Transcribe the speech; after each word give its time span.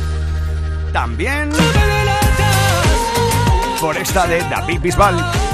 También 0.91 1.51
por 3.79 3.95
esta 3.97 4.27
de 4.27 4.39
David 4.41 4.81
Bisbal. 4.81 5.52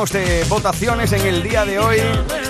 Hablamos 0.00 0.12
de 0.12 0.44
votaciones 0.48 1.12
en 1.12 1.26
el 1.26 1.42
día 1.42 1.64
de 1.66 1.78
hoy, 1.78 1.98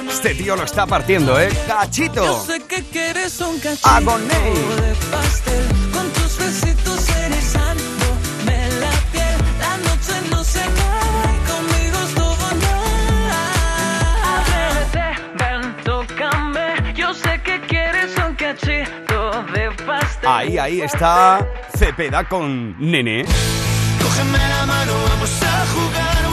este 0.08 0.34
tío 0.36 0.54
lo 0.54 0.62
está 0.62 0.86
partiendo, 0.86 1.40
¿eh? 1.40 1.48
Yo 1.50 1.74
Cachito. 1.74 2.44
sé 2.44 2.60
que 2.62 2.84
quieres 2.84 3.40
un 3.40 3.58
cachito 3.58 3.88
Agoné. 3.88 4.34
de 4.34 4.94
pastel 5.10 5.66
con 5.92 6.08
tus 6.10 6.38
besitos 6.38 7.08
erizándome 7.08 8.68
la 8.80 8.90
piel. 9.10 9.38
La 9.58 9.76
noche 9.78 10.12
no 10.30 10.44
se 10.44 10.60
cae, 10.60 11.38
conmigo 11.50 11.98
es 12.06 12.14
todo 12.14 12.50
nada. 12.60 13.42
Atrévete, 14.38 15.06
ven, 15.38 15.76
tócame. 15.84 16.94
Yo 16.94 17.12
sé 17.14 17.40
que 17.42 17.60
quieres 17.62 18.12
un 18.28 18.34
cachito 18.36 19.42
de 19.52 19.70
pastel. 19.84 20.28
Ahí, 20.28 20.58
ahí 20.58 20.80
está 20.82 21.44
Cepeda 21.76 22.28
con 22.28 22.76
Nene. 22.78 23.24
Cógeme 24.02 24.38
la 24.38 24.66
mano, 24.66 24.92
vamos 25.08 25.42
a 25.42 25.66
jugar, 25.74 26.29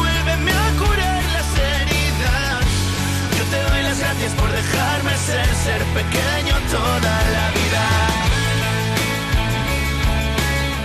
por 4.33 4.52
dejarme 4.52 5.16
ser, 5.17 5.45
ser 5.56 5.83
pequeño 5.94 6.56
toda 6.72 7.22
la 7.31 7.52
vida. 7.52 8.08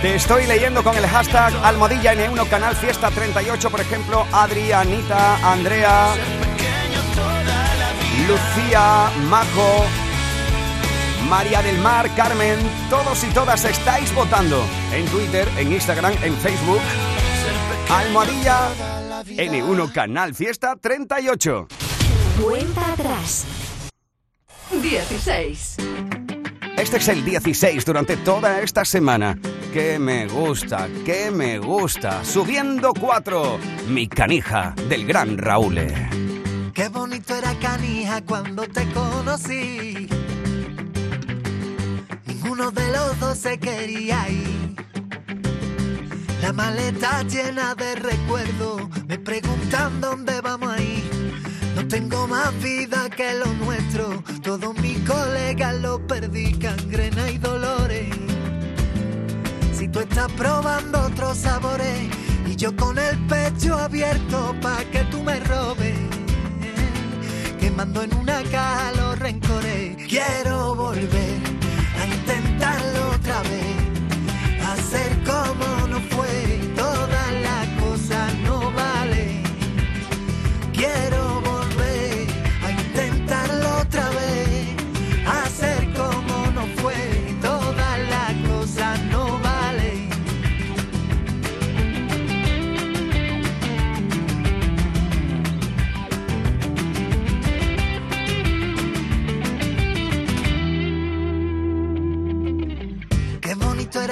Te 0.01 0.15
estoy 0.15 0.45
leyendo 0.47 0.83
con 0.83 0.97
el 0.97 1.07
hashtag 1.07 1.53
Almohadilla 1.63 2.13
N1 2.13 2.49
Canal 2.49 2.75
Fiesta 2.75 3.09
38, 3.09 3.69
por 3.69 3.79
ejemplo, 3.79 4.25
Adri, 4.33 4.71
Anita, 4.73 5.37
Andrea, 5.49 6.13
Lucía, 8.27 9.09
Majo, 9.29 9.85
María 11.29 11.61
del 11.61 11.77
Mar, 11.79 12.09
Carmen, 12.15 12.57
todos 12.89 13.23
y 13.23 13.27
todas 13.27 13.63
estáis 13.63 14.13
votando 14.13 14.61
en 14.91 15.05
Twitter, 15.05 15.47
en 15.57 15.71
Instagram, 15.71 16.13
en 16.21 16.35
Facebook. 16.35 16.81
Almohadilla 17.89 18.69
N1 19.25 19.91
Canal 19.93 20.35
Fiesta 20.35 20.75
38. 20.75 21.67
Cuenta 22.41 22.93
atrás. 22.93 23.45
16. 24.71 25.77
Este 26.77 26.97
es 26.97 27.07
el 27.07 27.23
16 27.23 27.85
durante 27.85 28.17
toda 28.17 28.59
esta 28.61 28.83
semana. 28.83 29.37
Que 29.71 29.99
me 29.99 30.27
gusta, 30.27 30.89
que 31.05 31.29
me 31.29 31.59
gusta. 31.59 32.25
Subiendo 32.25 32.93
4. 32.99 33.59
Mi 33.89 34.07
canija 34.07 34.73
del 34.89 35.05
gran 35.05 35.37
Raúl. 35.37 35.79
Qué 36.73 36.89
bonito 36.89 37.35
era 37.35 37.53
Canija 37.59 38.21
cuando 38.25 38.63
te 38.63 38.83
conocí. 38.91 40.09
Ninguno 42.25 42.71
de 42.71 42.91
los 42.91 43.19
dos 43.19 43.37
se 43.37 43.59
quería 43.59 44.27
ir. 44.29 44.75
La 46.41 46.51
maleta 46.51 47.21
llena 47.23 47.75
de 47.75 47.95
recuerdos, 47.95 48.81
me 49.07 49.19
preguntan 49.19 50.01
dónde 50.01 50.41
vamos 50.41 50.73
a 50.73 50.81
ir. 50.81 51.22
Tengo 51.93 52.27
más 52.27 52.51
vida 52.59 53.07
que 53.15 53.35
lo 53.35 53.45
nuestro, 53.63 54.23
todos 54.41 54.75
mis 54.79 54.97
colegas 55.07 55.75
lo 55.75 55.99
perdí, 56.07 56.51
cangrena 56.53 57.29
y 57.29 57.37
dolores. 57.37 58.09
Si 59.75 59.87
tú 59.87 59.99
estás 59.99 60.31
probando 60.31 60.99
otros 61.01 61.37
sabores 61.37 62.09
y 62.47 62.55
yo 62.55 62.75
con 62.75 62.97
el 62.97 63.15
pecho 63.27 63.77
abierto 63.77 64.55
pa' 64.59 64.83
que 64.85 65.03
tú 65.11 65.21
me 65.21 65.39
robes 65.41 65.99
quemando 67.59 68.01
en 68.01 68.15
una 68.15 68.41
caja 68.45 68.91
los 68.93 69.19
rencores. 69.19 69.95
Quiero 70.09 70.73
volver 70.73 71.41
a 72.01 72.07
intentarlo 72.07 73.11
otra 73.11 73.39
vez, 73.43 74.65
hacer 74.67 75.11
como 75.23 75.87
no 75.89 75.99
fue, 76.09 76.42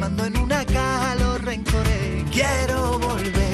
quemando 0.00 0.24
en 0.24 0.36
una 0.38 0.64
caja 0.64 1.14
los 1.16 1.42
rencores. 1.42 2.24
Quiero 2.32 2.98
volver 2.98 3.49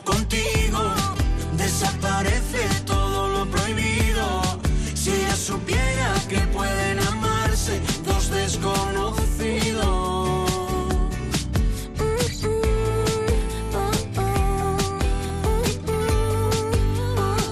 contigo. 0.00 0.94
Desaparece 1.56 2.66
todo 2.86 3.28
lo 3.28 3.50
prohibido. 3.50 4.42
Si 4.94 5.10
ella 5.10 5.36
supiera 5.36 6.14
que 6.28 6.38
pueden 6.38 6.98
amarse 7.00 7.80
dos 8.04 8.30
desconocidos. 8.30 9.22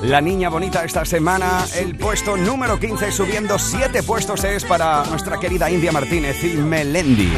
La 0.03 0.21
niña 0.21 0.49
bonita 0.49 0.83
esta 0.85 1.05
semana, 1.05 1.65
el 1.77 1.97
puesto 1.97 2.37
número 2.37 2.81
15, 2.81 3.13
subiendo 3.13 3.59
7 3.59 4.03
puestos 4.03 4.43
es 4.45 4.65
para 4.65 5.05
nuestra 5.05 5.39
querida 5.39 5.71
India 5.71 5.93
Martínez 5.93 6.43
y 6.43 6.55
Melendi. 6.57 7.31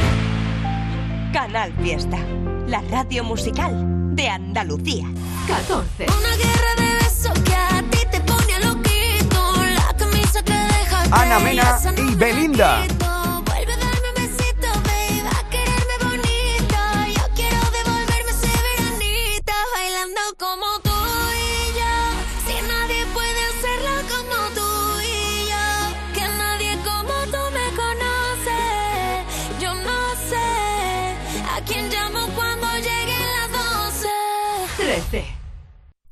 Canal 1.32 1.72
Fiesta, 1.82 2.18
la 2.66 2.80
radio 2.82 3.24
musical 3.24 3.91
de 4.12 4.28
Andalucía. 4.28 5.06
14. 5.48 6.06
Una 6.06 6.36
guerra 6.36 6.74
de 6.76 7.04
besos 7.04 7.38
que 7.40 7.54
a 7.54 7.82
ti 7.90 7.98
te 8.10 8.20
pone 8.20 8.60
loquito. 8.60 9.64
La 9.74 9.96
camisa 9.96 10.42
que 10.42 10.52
deja 10.52 11.02
Ana 11.10 11.38
Mena 11.38 11.78
y 11.96 12.14
Belinda. 12.14 12.84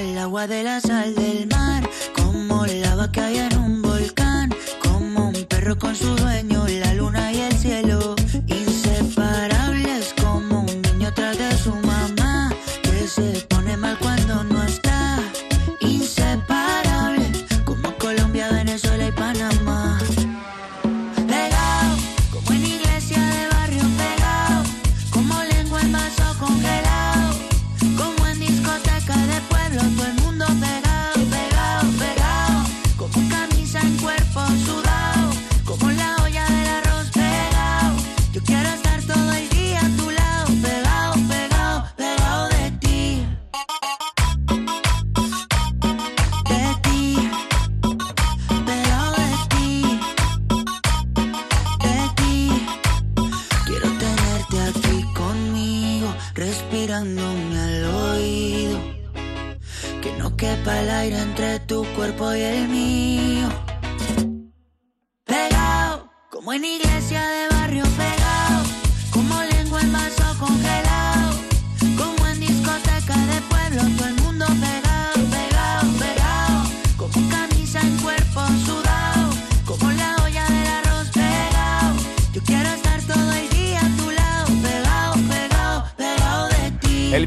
el 0.00 0.18
agua 0.18 0.46
de 0.46 0.62
la 0.62 0.80
sal 0.80 1.14
del 1.14 1.46
mar, 1.46 1.88
como 2.14 2.66
lava 2.66 3.10
que 3.10 3.20
hay 3.20 3.38
en 3.38 3.56
un 3.58 3.82
volcán, 3.82 4.50
como 4.82 5.28
un 5.28 5.44
perro 5.44 5.78
con 5.78 5.94
su 5.94 6.15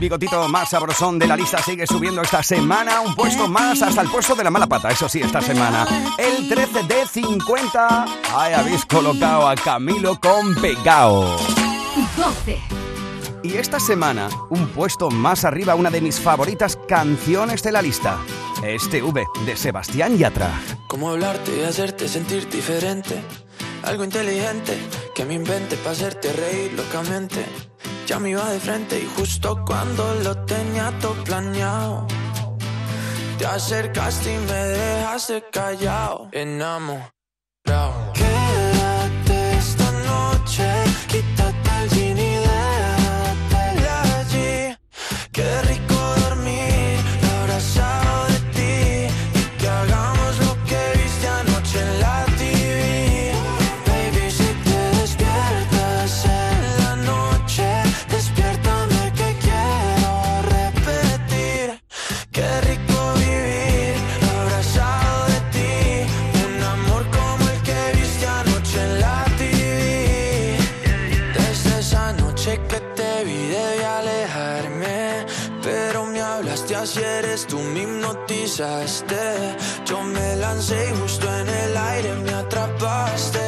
bigotito 0.09 0.47
más 0.47 0.71
sabrosón 0.71 1.19
de 1.19 1.27
la 1.27 1.37
lista 1.37 1.61
sigue 1.61 1.85
subiendo 1.85 2.23
esta 2.23 2.41
semana, 2.41 2.99
un 3.01 3.13
puesto 3.13 3.47
más 3.47 3.79
hasta 3.83 4.01
el 4.01 4.09
puesto 4.09 4.33
de 4.33 4.43
la 4.43 4.49
mala 4.49 4.65
pata, 4.65 4.89
eso 4.89 5.07
sí, 5.07 5.21
esta 5.21 5.39
semana. 5.39 5.85
El 6.17 6.49
13 6.49 6.81
de 6.81 7.05
50, 7.05 8.05
ahí 8.35 8.53
habéis 8.53 8.85
colocado 8.85 9.47
a 9.47 9.53
Camilo 9.53 10.19
con 10.19 10.55
Pegao. 10.55 11.37
12. 12.17 12.57
Y 13.43 13.57
esta 13.57 13.79
semana, 13.79 14.29
un 14.49 14.69
puesto 14.69 15.11
más 15.11 15.45
arriba, 15.45 15.75
una 15.75 15.91
de 15.91 16.01
mis 16.01 16.19
favoritas 16.19 16.75
canciones 16.87 17.61
de 17.61 17.71
la 17.71 17.83
lista. 17.83 18.17
Este 18.63 19.03
V 19.03 19.27
de 19.45 19.55
Sebastián 19.55 20.17
Yatra. 20.17 20.49
Cómo 20.87 21.11
hablarte 21.11 21.55
y 21.55 21.61
hacerte 21.61 22.07
sentir 22.07 22.49
diferente. 22.49 23.21
Algo 23.83 24.03
inteligente 24.03 24.75
que 25.13 25.23
me 25.23 25.35
invente 25.35 25.77
para 25.77 25.91
hacerte 25.91 26.33
reír 26.33 26.73
locamente. 26.73 27.68
Ya 28.09 28.17
me 28.17 28.31
iba 28.31 28.49
de 28.49 28.59
frente 28.59 28.97
y 28.97 29.05
justo 29.05 29.63
cuando 29.67 30.15
lo 30.23 30.35
tenía 30.45 30.91
todo 30.99 31.13
planeado. 31.23 32.07
Te 33.37 33.45
acercaste 33.45 34.33
y 34.33 34.37
me 34.47 34.53
dejaste 34.53 35.43
callado. 35.51 36.27
Enamorado. 36.31 37.18
Yo 79.85 80.03
me 80.03 80.35
lancé 80.35 80.89
y 80.91 80.99
justo 80.99 81.33
en 81.33 81.47
el 81.47 81.77
aire 81.77 82.13
me 82.15 82.33
atrapaste. 82.33 83.39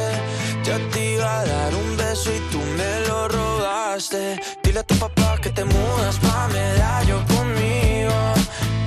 Ya 0.64 0.78
te 0.90 1.12
iba 1.12 1.40
a 1.40 1.44
dar 1.44 1.74
un 1.74 1.96
beso 1.98 2.30
y 2.34 2.40
tú 2.50 2.58
me 2.78 3.06
lo 3.06 3.28
robaste. 3.28 4.40
Dile 4.62 4.78
a 4.78 4.82
tu 4.84 4.94
papá 4.94 5.36
que 5.42 5.50
te 5.50 5.64
mudas 5.66 6.18
pa' 6.18 6.48
medallo 6.48 7.22
conmigo. 7.26 8.14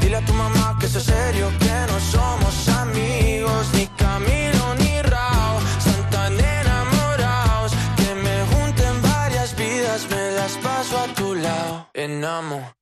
Dile 0.02 0.16
a 0.18 0.26
tu 0.26 0.34
mamá 0.34 0.76
que 0.80 0.88
es 0.88 0.94
serio, 0.94 1.48
que 1.60 1.78
no 1.92 2.00
somos 2.00 2.70
amigos. 2.70 3.68
Ni 3.74 3.86
camino 3.86 4.74
ni 4.80 5.04
rao, 5.04 5.60
están 5.78 6.10
tan 6.10 6.34
enamorados. 6.40 7.72
Que 7.98 8.16
me 8.16 8.38
junten 8.52 9.00
varias 9.04 9.56
vidas, 9.56 10.08
me 10.10 10.32
las 10.32 10.54
paso 10.54 10.98
a 10.98 11.08
tu 11.14 11.36
lado. 11.36 11.88
Enamo 11.94 12.75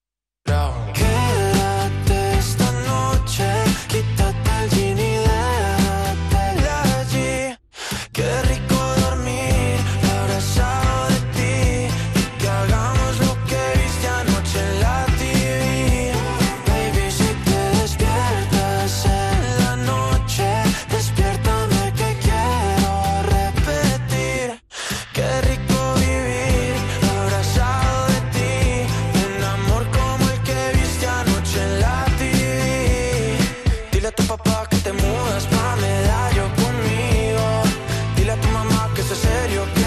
serio, 39.43 39.82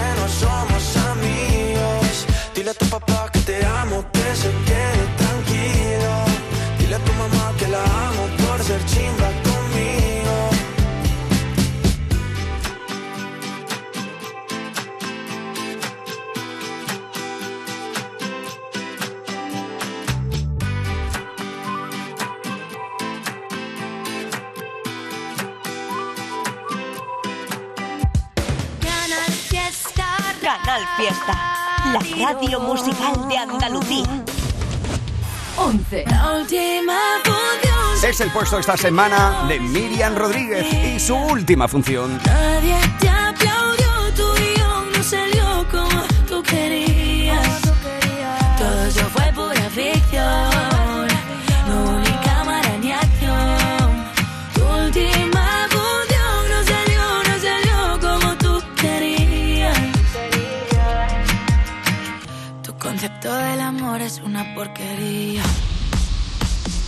11. 35.97 36.05
La 36.11 36.33
última 36.33 36.99
función. 37.25 38.11
Es 38.11 38.21
el 38.21 38.31
puesto 38.31 38.59
esta 38.59 38.77
semana 38.77 39.47
de 39.49 39.59
Miriam 39.61 40.15
Rodríguez 40.15 40.67
y 40.73 41.01
su 41.01 41.17
última 41.17 41.67
función. 41.69 42.21
Nadie 42.25 42.77
te 43.01 43.09
aplaudió, 43.09 43.89
tú 44.15 44.25
y 44.37 44.59
no 44.59 45.03
salió 45.03 45.67
como 45.71 46.03
tú 46.29 46.43
querías. 46.43 46.86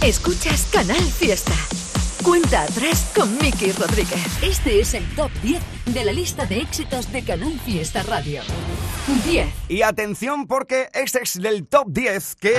Escuchas 0.08 0.66
Canal 0.72 1.02
Fiesta. 1.02 1.52
Cuenta 2.22 2.62
atrás 2.62 3.12
con 3.14 3.30
Miki 3.36 3.72
Rodríguez. 3.72 4.24
Este 4.40 4.80
es 4.80 4.94
el 4.94 5.06
top 5.14 5.30
10 5.42 5.62
de 5.84 6.02
la 6.02 6.12
lista 6.12 6.46
de 6.46 6.62
éxitos 6.62 7.12
de 7.12 7.22
Canal 7.22 7.60
Fiesta 7.62 8.02
Radio. 8.04 8.40
10. 9.26 9.46
Y 9.68 9.82
atención 9.82 10.46
porque 10.46 10.88
este 10.94 11.22
es 11.22 11.38
del 11.38 11.66
top 11.66 11.88
10 11.88 12.36
que 12.36 12.56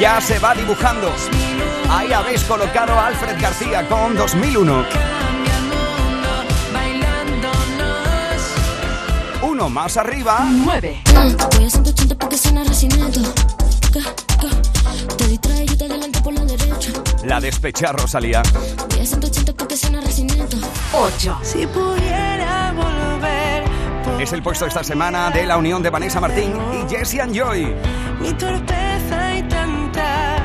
ya 0.00 0.18
se 0.22 0.38
va 0.38 0.54
dibujando. 0.54 1.12
Ahí 1.90 2.10
habéis 2.10 2.42
colocado 2.44 2.94
a 2.94 3.08
Alfred 3.08 3.38
García 3.38 3.86
con 3.86 4.14
2001. 4.14 4.86
bailándonos. 6.72 8.42
Uno 9.42 9.68
más 9.68 9.98
arriba. 9.98 10.38
9. 10.50 11.02
Te 15.16 15.26
distrae, 15.28 15.66
yo 15.66 15.76
te 15.76 15.84
adelanto 15.84 16.22
por 16.22 16.32
la 16.34 16.44
derecha. 16.44 16.90
La 17.24 17.40
despecha 17.40 17.92
Rosalía. 17.92 18.42
Voy 18.90 19.00
a 19.00 19.06
180 19.06 19.52
porque 19.54 19.76
suena 19.76 20.00
recinito. 20.00 20.56
8. 20.92 21.38
Si 21.42 21.66
pudiera 21.66 22.72
volver 22.72 23.64
Es 24.20 24.32
el 24.32 24.42
puesto 24.42 24.66
esta 24.66 24.82
semana 24.82 25.30
de 25.30 25.46
la 25.46 25.56
unión 25.56 25.82
de 25.82 25.90
Vanessa 25.90 26.20
Martín 26.20 26.54
y 26.72 26.88
Jesse 26.88 27.20
and 27.20 27.34
Joy. 27.36 27.74
mi 28.20 28.32
torpeza 28.34 29.36
y 29.36 29.42
tanta. 29.48 30.41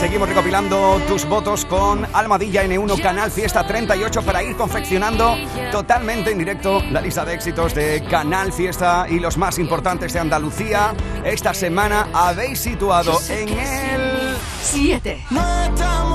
Seguimos 0.00 0.28
recopilando 0.28 1.00
tus 1.08 1.26
votos 1.26 1.64
con 1.64 2.06
Almadilla 2.12 2.62
N1 2.64 3.00
Canal 3.00 3.30
Fiesta 3.30 3.66
38 3.66 4.22
para 4.22 4.42
ir 4.42 4.54
confeccionando 4.54 5.36
totalmente 5.72 6.32
en 6.32 6.38
directo 6.38 6.82
la 6.90 7.00
lista 7.00 7.24
de 7.24 7.34
éxitos 7.34 7.74
de 7.74 8.04
Canal 8.04 8.52
Fiesta 8.52 9.06
y 9.08 9.18
los 9.18 9.38
más 9.38 9.58
importantes 9.58 10.12
de 10.12 10.20
Andalucía. 10.20 10.94
Esta 11.24 11.54
semana 11.54 12.08
habéis 12.12 12.58
situado 12.60 13.18
en 13.30 13.48
el 13.48 14.36
7. 14.62 15.24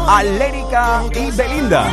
Alérica 0.07 1.03
y 1.15 1.31
Belinda. 1.31 1.89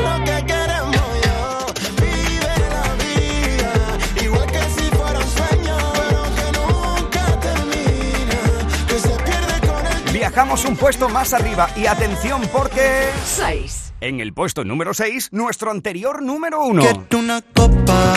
Viajamos 10.39 10.65
un 10.67 10.77
puesto 10.77 11.09
más 11.09 11.33
arriba 11.33 11.69
y 11.75 11.87
atención 11.87 12.41
porque 12.53 13.09
6. 13.25 13.95
en 14.01 14.21
el 14.21 14.33
puesto 14.33 14.63
número 14.63 14.95
6, 14.95 15.31
nuestro 15.33 15.73
anterior 15.73 16.23
número 16.23 16.63
1. 16.63 16.81
Quiero 16.81 17.19
una 17.19 17.43
copa 17.43 18.15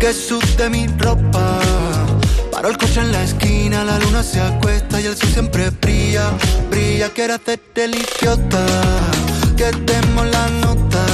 que 0.00 0.14
sude 0.14 0.70
mi 0.70 0.86
ropa. 0.86 1.60
Paro 2.50 2.70
el 2.70 2.78
coche 2.78 3.00
en 3.00 3.12
la 3.12 3.22
esquina, 3.22 3.84
la 3.84 3.98
luna 3.98 4.22
se 4.22 4.40
acuesta 4.40 4.98
y 5.02 5.04
el 5.04 5.18
sol 5.18 5.28
siempre 5.28 5.68
brilla, 5.68 6.30
brilla. 6.70 7.10
Quiero 7.10 7.34
hacerte 7.34 7.84
el 7.84 7.94
idiota, 7.94 8.64
que 9.54 9.64
demos 9.64 10.26
la 10.26 10.48
nota. 10.48 11.04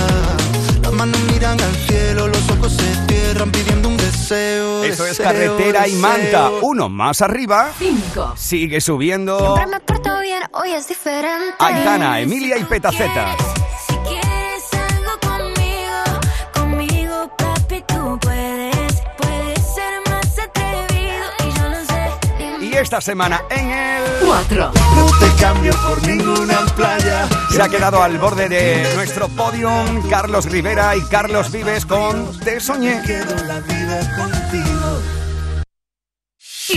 Las 0.81 0.93
manos 0.93 1.21
miran 1.33 1.61
al 1.61 1.75
cielo, 1.89 2.29
los 2.29 2.51
ojos 2.51 2.73
se 2.75 3.10
cierran 3.31 3.53
pidiendo 3.53 3.89
un 3.89 3.97
deseo. 3.97 4.83
Eso 4.83 5.05
es 5.05 5.19
deseo, 5.19 5.25
carretera 5.25 5.87
y 5.87 5.93
manta. 5.95 6.51
Uno 6.63 6.89
más 6.89 7.23
arriba. 7.23 7.71
5. 7.79 8.35
Sigue 8.37 8.81
subiendo. 8.81 9.39
Siempre 9.39 9.67
me 9.67 9.81
porto 9.81 10.21
bien, 10.21 10.43
hoy 10.53 10.73
es 10.73 10.89
diferente. 10.89 11.55
Aitana, 11.61 12.19
Emilia 12.19 12.59
y 12.59 12.65
Petaceta. 12.65 13.37
Si 13.87 13.95
quieres 13.99 14.65
algo 14.73 15.13
conmigo, 15.21 16.03
conmigo, 16.53 17.31
papi, 17.37 17.85
tú. 17.87 18.19
Puedes 18.21 18.50
esta 22.81 23.01
semana 23.01 23.43
en 23.51 23.71
el... 23.71 24.03
4. 24.27 24.73
No 24.97 25.07
te 25.19 25.43
cambio 25.43 25.73
por 25.87 26.07
ninguna 26.07 26.65
playa. 26.75 27.29
Se 27.51 27.61
ha 27.61 27.69
quedado 27.69 28.03
al 28.03 28.19
borde 28.19 28.49
de 28.49 28.95
nuestro 28.95 29.29
podium 29.29 30.09
Carlos 30.09 30.47
Rivera 30.47 30.97
y 30.97 31.03
Carlos 31.03 31.53
Vives 31.53 31.85
con 31.85 32.39
Te 32.41 32.59
Soñé. 32.59 33.03
Quedo 33.07 33.37
la 33.45 33.61
vida 33.61 34.17
contigo. 34.17 35.03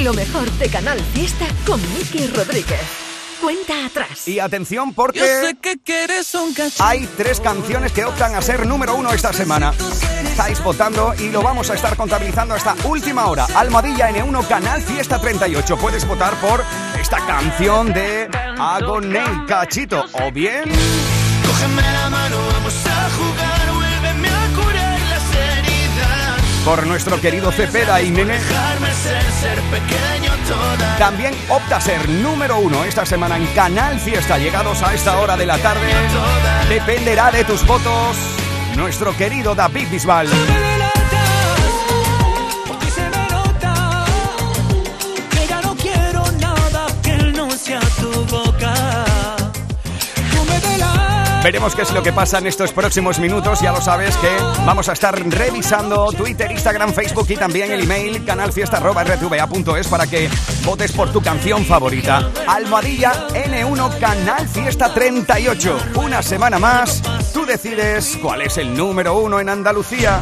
Lo 0.03 0.13
mejor 0.13 0.49
de 0.51 0.69
Canal 0.69 0.99
Fiesta 1.13 1.45
con 1.65 1.79
Miki 1.93 2.27
Rodríguez. 2.27 3.12
Cuenta 3.43 3.85
atrás. 3.85 4.25
Y 4.25 4.39
atención 4.39 4.91
Yo 4.91 4.95
porque 4.95 5.19
sé 5.19 5.57
que 5.61 5.77
quieres 5.77 6.33
un 6.33 6.53
cachorro. 6.53 6.89
hay 6.89 7.05
tres 7.17 7.41
canciones 7.41 7.91
que 7.91 8.05
optan 8.05 8.35
a 8.35 8.41
ser 8.41 8.65
número 8.65 8.95
uno 8.95 9.11
esta 9.11 9.33
semana. 9.33 9.73
Estáis 10.23 10.63
votando 10.63 11.13
y 11.19 11.27
lo 11.29 11.41
vamos 11.41 11.69
a 11.69 11.73
estar 11.73 11.97
contabilizando 11.97 12.55
hasta 12.55 12.73
última 12.87 13.27
hora. 13.27 13.45
Almohadilla 13.53 14.09
N1 14.11 14.47
Canal 14.47 14.81
Fiesta 14.81 15.19
38. 15.19 15.77
Puedes 15.77 16.07
votar 16.07 16.33
por 16.39 16.63
esta 16.97 17.17
canción 17.25 17.91
de 17.91 18.29
Agoney 18.57 19.45
Cachito 19.45 20.05
o 20.13 20.31
bien 20.31 20.63
Cógeme 21.45 21.81
la 21.81 22.09
mano, 22.09 22.37
vamos 22.53 22.82
por 26.63 26.87
nuestro 26.87 27.19
querido 27.19 27.51
Cepeda 27.51 28.01
y 28.01 28.11
Nene. 28.11 28.39
También 30.97 31.33
opta 31.49 31.77
a 31.77 31.81
ser 31.81 32.07
número 32.09 32.57
uno 32.59 32.83
esta 32.83 33.05
semana 33.05 33.37
en 33.37 33.45
Canal 33.47 33.99
Fiesta. 33.99 34.37
Llegados 34.37 34.81
a 34.81 34.93
esta 34.93 35.19
hora 35.19 35.35
de 35.35 35.45
la 35.45 35.57
tarde, 35.57 35.87
dependerá 36.69 37.31
de 37.31 37.43
tus 37.43 37.65
votos 37.65 38.17
nuestro 38.75 39.15
querido 39.15 39.55
David 39.55 39.89
Bisbal. 39.89 40.27
Veremos 51.43 51.75
qué 51.75 51.81
es 51.81 51.91
lo 51.91 52.01
que 52.01 52.13
pasa 52.13 52.37
en 52.37 52.47
estos 52.47 52.71
próximos 52.71 53.19
minutos. 53.19 53.59
Ya 53.59 53.73
lo 53.73 53.81
sabes 53.81 54.15
que 54.15 54.29
vamos 54.65 54.87
a 54.87 54.93
estar 54.93 55.13
revisando 55.13 56.09
Twitter, 56.13 56.49
Instagram, 56.49 56.93
Facebook 56.93 57.25
y 57.29 57.35
también 57.35 57.69
el 57.69 57.81
email 57.81 58.23
canalfiesta.rtva.es 58.23 59.87
para 59.87 60.07
que 60.07 60.29
votes 60.63 60.93
por 60.93 61.11
tu 61.11 61.21
canción 61.21 61.65
favorita. 61.65 62.31
Almohadilla 62.47 63.27
N1 63.27 63.99
Canal 63.99 64.47
Fiesta 64.47 64.93
38. 64.93 65.77
Una 65.95 66.23
semana 66.23 66.59
más, 66.59 67.01
tú 67.33 67.45
decides 67.45 68.17
cuál 68.21 68.43
es 68.43 68.57
el 68.57 68.73
número 68.73 69.17
uno 69.17 69.41
en 69.41 69.49
Andalucía. 69.49 70.21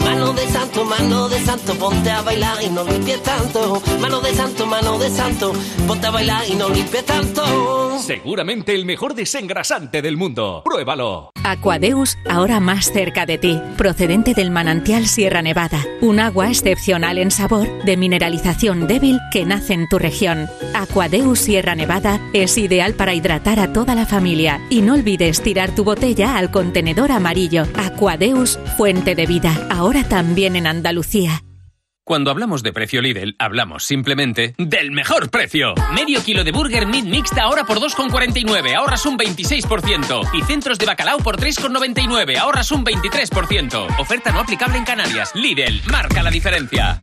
mano 0.31 0.45
de 0.45 0.53
santo, 0.53 0.85
mano 0.85 1.29
de 1.29 1.39
santo, 1.39 1.75
ponte 1.75 2.09
a 2.09 2.21
bailar 2.21 2.63
y 2.63 2.69
no 2.69 2.85
limpies 2.85 3.21
tanto, 3.21 3.81
mano 3.99 4.21
de 4.21 4.33
santo, 4.33 4.65
mano 4.65 4.97
de 4.97 5.09
santo, 5.09 5.51
ponte 5.85 6.07
a 6.07 6.11
bailar 6.11 6.43
y 6.49 6.55
no 6.55 6.69
limpies 6.69 7.05
tanto. 7.05 7.99
Seguramente 7.99 8.73
el 8.73 8.85
mejor 8.85 9.13
desengrasante 9.13 10.01
del 10.01 10.15
mundo. 10.15 10.61
Pruébalo. 10.63 11.31
Aquadeus, 11.43 12.17
ahora 12.29 12.59
más 12.59 12.91
cerca 12.91 13.25
de 13.25 13.37
ti, 13.37 13.59
procedente 13.77 14.33
del 14.33 14.51
manantial 14.51 15.05
Sierra 15.07 15.41
Nevada, 15.41 15.83
un 15.99 16.19
agua 16.19 16.47
excepcional 16.47 17.17
en 17.17 17.29
sabor, 17.29 17.67
de 17.83 17.97
mineralización 17.97 18.87
débil 18.87 19.19
que 19.31 19.43
nace 19.43 19.73
en 19.73 19.89
tu 19.89 19.99
región. 19.99 20.47
Aquadeus 20.73 21.39
Sierra 21.39 21.75
Nevada 21.75 22.21
es 22.33 22.57
ideal 22.57 22.93
para 22.93 23.13
hidratar 23.13 23.59
a 23.59 23.73
toda 23.73 23.95
la 23.95 24.05
familia 24.05 24.61
y 24.69 24.81
no 24.81 24.93
olvides 24.93 25.41
tirar 25.41 25.75
tu 25.75 25.83
botella 25.83 26.37
al 26.37 26.51
contenedor 26.51 27.11
amarillo. 27.11 27.65
Aquadeus, 27.75 28.59
fuente 28.77 29.13
de 29.15 29.25
vida, 29.25 29.67
ahora 29.69 30.03
también 30.03 30.20
en 30.21 30.67
Andalucía. 30.67 31.43
Cuando 32.03 32.29
hablamos 32.29 32.61
de 32.61 32.73
precio 32.73 33.01
Lidl, 33.01 33.35
hablamos 33.39 33.85
simplemente 33.85 34.53
del 34.57 34.91
mejor 34.91 35.31
precio. 35.31 35.73
Medio 35.93 36.23
kilo 36.23 36.43
de 36.43 36.51
burger 36.51 36.85
meat 36.85 37.05
mixta 37.05 37.43
ahora 37.43 37.63
por 37.63 37.79
2,49, 37.79 38.75
ahorras 38.75 39.05
un 39.05 39.17
26%. 39.17 40.29
Y 40.33 40.43
centros 40.43 40.77
de 40.77 40.85
bacalao 40.85 41.17
por 41.19 41.37
3,99, 41.37 42.37
ahorras 42.37 42.71
un 42.71 42.85
23%. 42.85 43.99
Oferta 43.99 44.31
no 44.31 44.41
aplicable 44.41 44.77
en 44.77 44.85
Canarias. 44.85 45.31
Lidl, 45.33 45.81
marca 45.89 46.21
la 46.21 46.29
diferencia. 46.29 47.01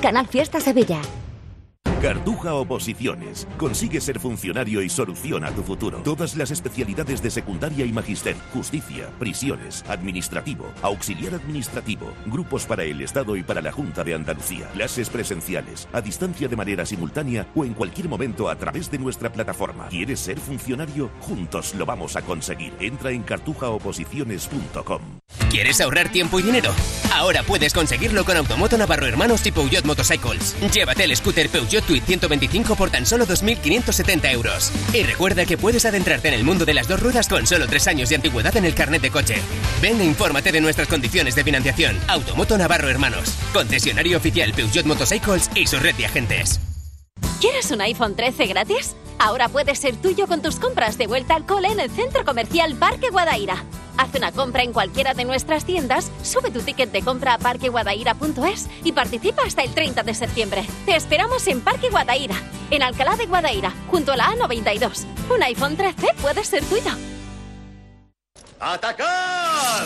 Canal 0.00 0.26
Fiesta 0.26 0.60
Sevilla. 0.60 1.00
Cartuja 2.04 2.52
Oposiciones. 2.52 3.48
Consigue 3.56 3.98
ser 3.98 4.20
funcionario 4.20 4.82
y 4.82 4.90
soluciona 4.90 5.50
tu 5.52 5.62
futuro. 5.62 6.02
Todas 6.02 6.36
las 6.36 6.50
especialidades 6.50 7.22
de 7.22 7.30
secundaria 7.30 7.86
y 7.86 7.94
magister, 7.94 8.36
justicia, 8.52 9.08
prisiones, 9.18 9.82
administrativo, 9.88 10.66
auxiliar 10.82 11.32
administrativo, 11.32 12.12
grupos 12.26 12.66
para 12.66 12.84
el 12.84 13.00
Estado 13.00 13.38
y 13.38 13.42
para 13.42 13.62
la 13.62 13.72
Junta 13.72 14.04
de 14.04 14.12
Andalucía, 14.12 14.68
clases 14.74 15.08
presenciales, 15.08 15.88
a 15.94 16.02
distancia 16.02 16.46
de 16.46 16.56
manera 16.56 16.84
simultánea 16.84 17.46
o 17.54 17.64
en 17.64 17.72
cualquier 17.72 18.10
momento 18.10 18.50
a 18.50 18.56
través 18.56 18.90
de 18.90 18.98
nuestra 18.98 19.32
plataforma. 19.32 19.88
¿Quieres 19.88 20.20
ser 20.20 20.38
funcionario? 20.38 21.10
Juntos 21.20 21.74
lo 21.74 21.86
vamos 21.86 22.16
a 22.16 22.20
conseguir. 22.20 22.74
Entra 22.80 23.12
en 23.12 23.22
cartujaoposiciones.com. 23.22 25.00
¿Quieres 25.48 25.80
ahorrar 25.80 26.10
tiempo 26.12 26.38
y 26.38 26.42
dinero? 26.42 26.70
Ahora 27.14 27.42
puedes 27.44 27.72
conseguirlo 27.72 28.26
con 28.26 28.36
Automoto 28.36 28.76
Navarro 28.76 29.06
Hermanos 29.06 29.46
y 29.46 29.52
Peugeot 29.52 29.86
Motorcycles. 29.86 30.54
Llévate 30.70 31.04
el 31.04 31.16
scooter 31.16 31.48
Peugeot 31.48 31.93
Tweed 31.94 32.06
125 32.06 32.74
por 32.74 32.90
tan 32.90 33.06
solo 33.06 33.24
2.570 33.24 34.32
euros. 34.32 34.72
Y 34.92 35.04
recuerda 35.04 35.46
que 35.46 35.56
puedes 35.56 35.84
adentrarte 35.84 36.26
en 36.26 36.34
el 36.34 36.42
mundo 36.42 36.64
de 36.64 36.74
las 36.74 36.88
dos 36.88 36.98
ruedas 36.98 37.28
con 37.28 37.46
solo 37.46 37.68
tres 37.68 37.86
años 37.86 38.08
de 38.08 38.16
antigüedad 38.16 38.56
en 38.56 38.64
el 38.64 38.74
carnet 38.74 39.00
de 39.00 39.12
coche. 39.12 39.36
Ven 39.80 40.00
e 40.00 40.04
infórmate 40.04 40.50
de 40.50 40.60
nuestras 40.60 40.88
condiciones 40.88 41.36
de 41.36 41.44
financiación. 41.44 41.96
Automoto 42.08 42.58
Navarro 42.58 42.88
Hermanos. 42.88 43.36
Concesionario 43.52 44.16
oficial 44.16 44.52
Peugeot 44.54 44.86
Motorcycles 44.86 45.48
y 45.54 45.68
su 45.68 45.78
red 45.78 45.94
de 45.94 46.06
agentes. 46.06 46.58
¿Quieres 47.40 47.70
un 47.70 47.80
iPhone 47.80 48.16
13 48.16 48.46
gratis? 48.46 48.96
Ahora 49.18 49.48
puede 49.48 49.74
ser 49.74 49.96
tuyo 49.96 50.26
con 50.26 50.42
tus 50.42 50.56
compras 50.56 50.98
de 50.98 51.06
vuelta 51.06 51.34
al 51.34 51.46
cole 51.46 51.68
en 51.68 51.80
el 51.80 51.90
Centro 51.90 52.24
Comercial 52.24 52.74
Parque 52.76 53.10
Guadaira. 53.10 53.64
Haz 53.96 54.14
una 54.14 54.32
compra 54.32 54.62
en 54.64 54.72
cualquiera 54.72 55.14
de 55.14 55.24
nuestras 55.24 55.64
tiendas, 55.64 56.10
sube 56.22 56.50
tu 56.50 56.60
ticket 56.60 56.90
de 56.90 57.02
compra 57.02 57.34
a 57.34 57.38
parqueguadaira.es 57.38 58.68
y 58.82 58.92
participa 58.92 59.42
hasta 59.46 59.62
el 59.62 59.72
30 59.72 60.02
de 60.02 60.14
septiembre. 60.14 60.66
Te 60.84 60.96
esperamos 60.96 61.46
en 61.46 61.60
Parque 61.60 61.90
Guadaira, 61.90 62.34
en 62.70 62.82
Alcalá 62.82 63.16
de 63.16 63.26
Guadaira, 63.26 63.72
junto 63.90 64.12
a 64.12 64.16
la 64.16 64.26
A92. 64.32 65.04
Un 65.34 65.42
iPhone 65.44 65.76
13 65.76 66.08
puede 66.20 66.44
ser 66.44 66.64
tuyo. 66.64 66.90
¡Atacar! 68.58 69.84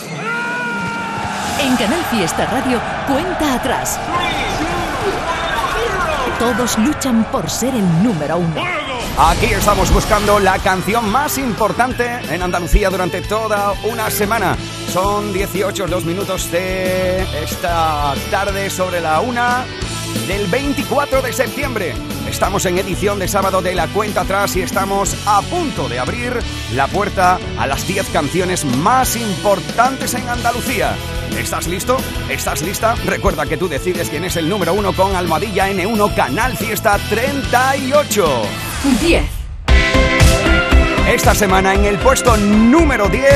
En 1.61 1.77
Canal 1.77 2.05
Fiesta 2.05 2.47
Radio, 2.47 2.81
cuenta 3.07 3.55
atrás. 3.55 3.99
Todos 6.39 6.79
luchan 6.79 7.25
por 7.33 7.51
ser 7.51 7.75
el 7.75 8.03
número 8.03 8.39
uno. 8.39 8.88
Aquí 9.21 9.47
estamos 9.47 9.93
buscando 9.93 10.39
la 10.39 10.61
canción 10.61 11.11
más 11.11 11.39
importante 11.39 12.21
en 12.31 12.41
Andalucía 12.41 12.89
durante 12.89 13.21
toda 13.21 13.73
una 13.83 14.13
semana. 14.13 14.57
Son 14.93 15.33
18 15.33 15.89
los 15.89 16.05
minutos 16.05 16.49
de 16.53 17.23
esta 17.43 18.15
tarde 18.31 18.71
sobre 18.71 19.01
la 19.01 19.19
una 19.21 19.65
del 20.27 20.47
24 20.47 21.23
de 21.23 21.33
septiembre. 21.33 21.95
Estamos 22.29 22.67
en 22.67 22.79
edición 22.79 23.19
de 23.19 23.29
sábado 23.29 23.63
de 23.63 23.75
la 23.75 23.87
cuenta 23.89 24.23
atrás 24.23 24.55
y 24.57 24.63
estamos 24.63 25.17
a 25.27 25.41
punto 25.43 25.89
de 25.89 25.99
abrir 25.99 26.39
la 26.75 26.87
puerta 26.87 27.39
a 27.59 27.67
las 27.67 27.87
10 27.87 28.09
canciones 28.11 28.65
más 28.65 29.17
importantes 29.17 30.15
en 30.15 30.29
Andalucía. 30.29 30.95
¿Estás 31.39 31.67
listo? 31.67 31.97
¿Estás 32.29 32.63
lista? 32.63 32.95
Recuerda 33.07 33.47
que 33.47 33.57
tú 33.57 33.69
decides 33.69 34.11
quién 34.11 34.25
es 34.25 34.37
el 34.37 34.49
número 34.49 34.75
uno 34.75 34.93
con 34.93 35.15
Almohadilla 35.17 35.71
N1 35.71 36.15
Canal 36.15 36.57
Fiesta 36.57 36.99
38. 37.09 38.43
10. 39.01 39.39
Esta 41.09 41.35
semana 41.35 41.75
en 41.75 41.87
el 41.87 41.97
puesto 41.99 42.37
número 42.37 43.09
10, 43.09 43.33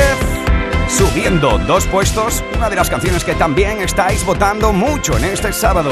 subiendo 0.89 1.57
dos 1.57 1.87
puestos, 1.87 2.43
una 2.55 2.69
de 2.69 2.75
las 2.75 2.87
canciones 2.87 3.23
que 3.23 3.33
también 3.33 3.81
estáis 3.81 4.23
votando 4.23 4.71
mucho 4.71 5.17
en 5.17 5.23
este 5.23 5.51
sábado. 5.51 5.91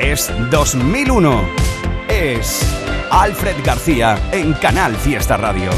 Es 0.00 0.32
2001. 0.50 1.42
Es 2.08 2.62
Alfred 3.10 3.56
García 3.64 4.16
en 4.30 4.52
Canal 4.52 4.94
Fiesta 4.94 5.36
Radio. 5.36 5.70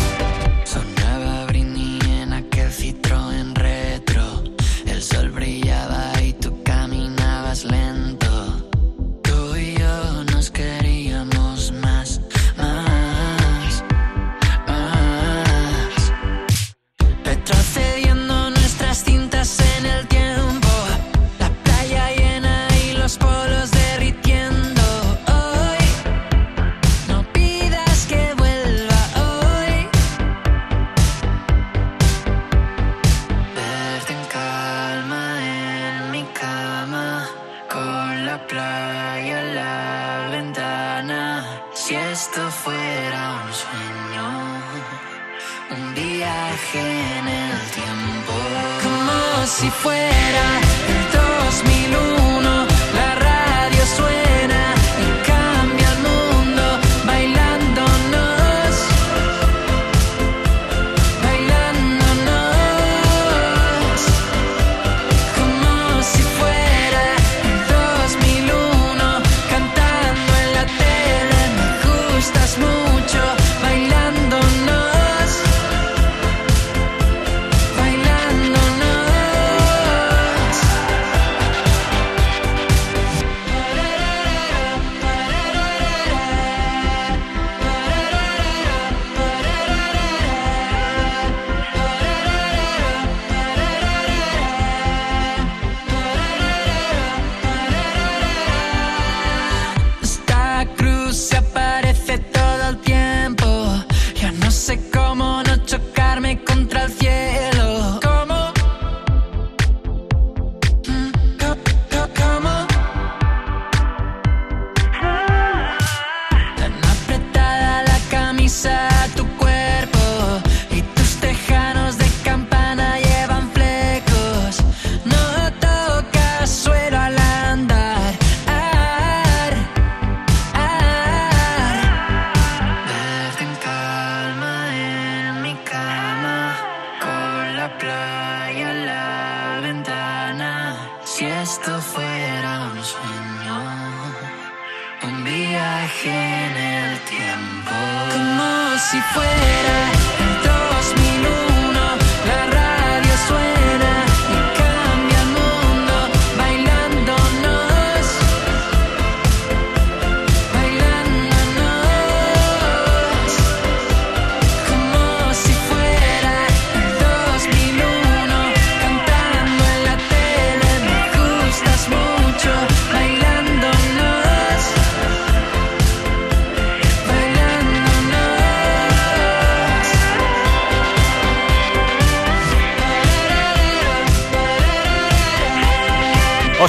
cruz 100.66 101.16
se 101.16 101.36
apaga. 101.36 101.69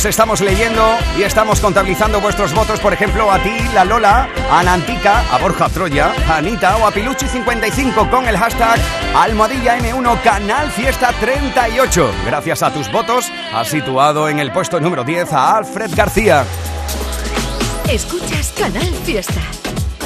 estamos 0.06 0.42
leyendo 0.42 0.98
y 1.18 1.24
estamos 1.24 1.60
contabilizando 1.60 2.22
vuestros 2.22 2.54
votos, 2.54 2.80
por 2.80 2.94
ejemplo, 2.94 3.32
a 3.32 3.38
ti, 3.40 3.56
la 3.74 3.86
Lola, 3.86 4.30
a 4.50 4.64
Nantica, 4.64 5.20
a 5.32 5.38
Borja 5.38 5.70
Troya, 5.70 6.12
a 6.28 6.38
Anita 6.38 6.78
o 6.78 6.88
a 6.88 6.92
Piluchi55 6.92 8.10
con 8.10 8.28
el 8.28 8.38
hashtag 8.38 8.80
Almohadilla 9.16 9.78
M1 9.78 10.22
Canal 10.24 10.72
Fiesta 10.72 11.12
38. 11.20 12.12
Gracias 12.26 12.64
a 12.64 12.74
tus 12.74 12.92
votos, 12.92 13.32
has 13.54 13.68
situado 13.68 14.30
en 14.30 14.40
el 14.40 14.52
puesto 14.52 14.80
número 14.80 15.04
10 15.04 15.34
a 15.34 15.58
Alfred 15.58 15.92
García. 15.96 16.46
Escuchas 17.90 18.54
Canal 18.58 18.94
Fiesta. 19.04 19.42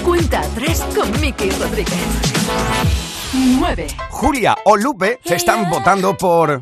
Cuenta 0.04 0.42
3 0.56 0.80
con 0.96 1.22
Miki 1.22 1.50
Rodríguez. 1.52 1.94
9. 3.34 3.88
Julia 4.10 4.58
o 4.66 4.76
Lupe 4.76 5.20
se 5.24 5.36
están 5.36 5.70
votando 5.70 6.18
por 6.18 6.62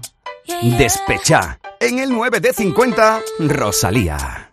Despechá. 0.61 1.59
En 1.83 1.99
el 1.99 2.11
9 2.11 2.39
de 2.39 2.53
50, 2.53 3.21
Rosalía. 3.39 4.52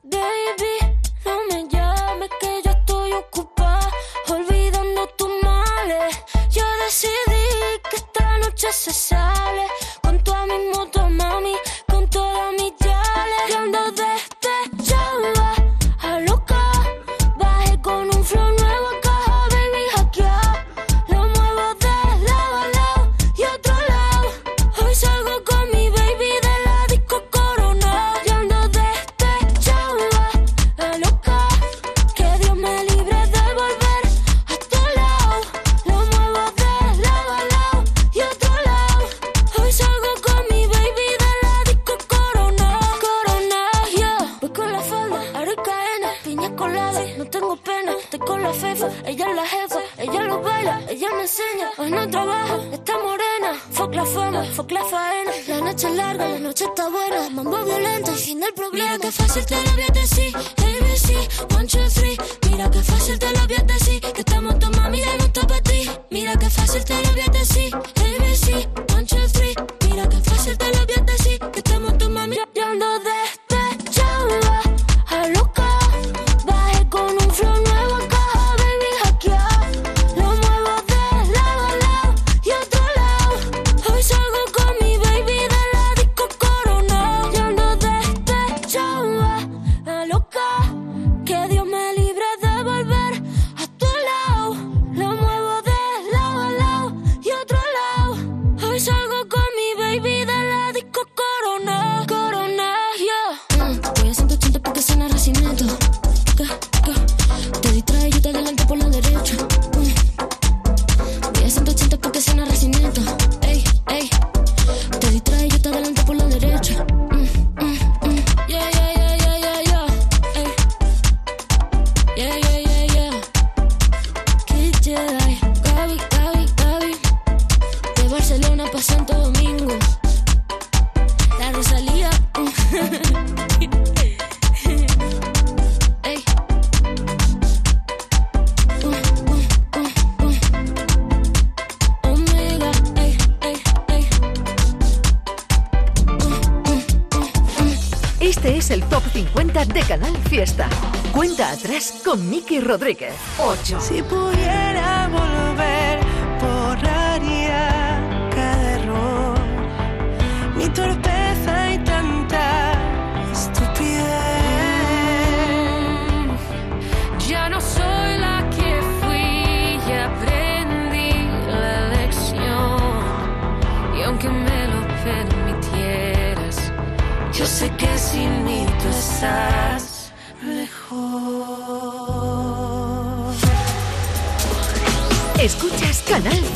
con 152.11 152.29
Miki 152.29 152.61
Rodríguez. 152.61 153.14
8. 153.38 153.81
Si 153.81 154.03
por 154.03 154.39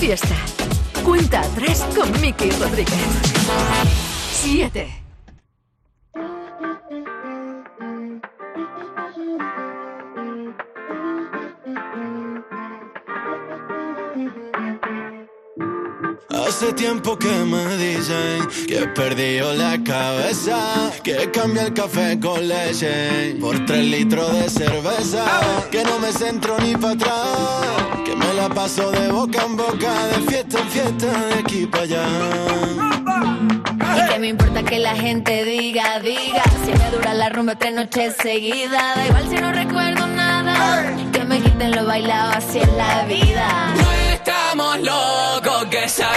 fiesta. 0.07 0.37
Cuenta 1.03 1.41
atrás 1.41 1.83
con 1.97 2.21
Mickey 2.21 2.51
Rodríguez. 2.51 3.34
perdió 18.95 19.53
la 19.53 19.83
cabeza. 19.83 20.91
Que 21.03 21.31
cambia 21.31 21.63
el 21.65 21.75
café 21.75 22.19
con 22.19 22.47
leche 22.47 23.37
por 23.41 23.65
tres 23.67 23.85
litros 23.85 24.33
de 24.33 24.49
cerveza. 24.49 25.25
Que 25.71 25.83
no 25.85 25.99
me 25.99 26.13
centro 26.13 26.57
ni 26.61 26.75
para 26.77 26.95
atrás. 26.95 28.05
Que 28.05 28.17
me 28.17 28.33
la 28.35 28.49
paso 28.49 28.91
de 28.93 29.09
boca 29.09 29.43
en 29.45 29.57
boca, 29.57 30.07
de 30.07 30.31
fiesta 30.31 30.61
en 30.61 30.69
fiesta, 30.69 31.07
de 31.07 31.35
aquí 31.41 31.67
para 31.67 31.83
allá. 31.83 32.07
Y 33.97 34.13
que 34.13 34.19
me 34.19 34.29
importa 34.29 34.63
que 34.63 34.79
la 34.79 34.95
gente 34.95 35.45
diga, 35.45 35.99
diga. 36.01 36.43
Si 36.65 36.73
me 36.73 36.91
dura 36.91 37.15
la 37.15 37.29
rumba 37.29 37.57
tres 37.57 37.75
noches 37.75 38.15
seguidas, 38.23 38.97
da 38.97 39.07
igual 39.07 39.29
si 39.29 39.37
no 39.37 39.53
recuerdo 39.53 40.07
nada. 40.07 40.95
Que 41.13 41.25
me 41.25 41.41
quiten 41.41 41.73
lo 41.73 41.85
bailado, 41.85 42.33
así 42.37 42.59
es 42.59 42.73
la 42.75 43.05
vida. 43.05 43.75
No 43.77 43.93
estamos 44.13 44.79
locos 44.81 45.65
que 45.71 45.89
sabemos 45.89 46.14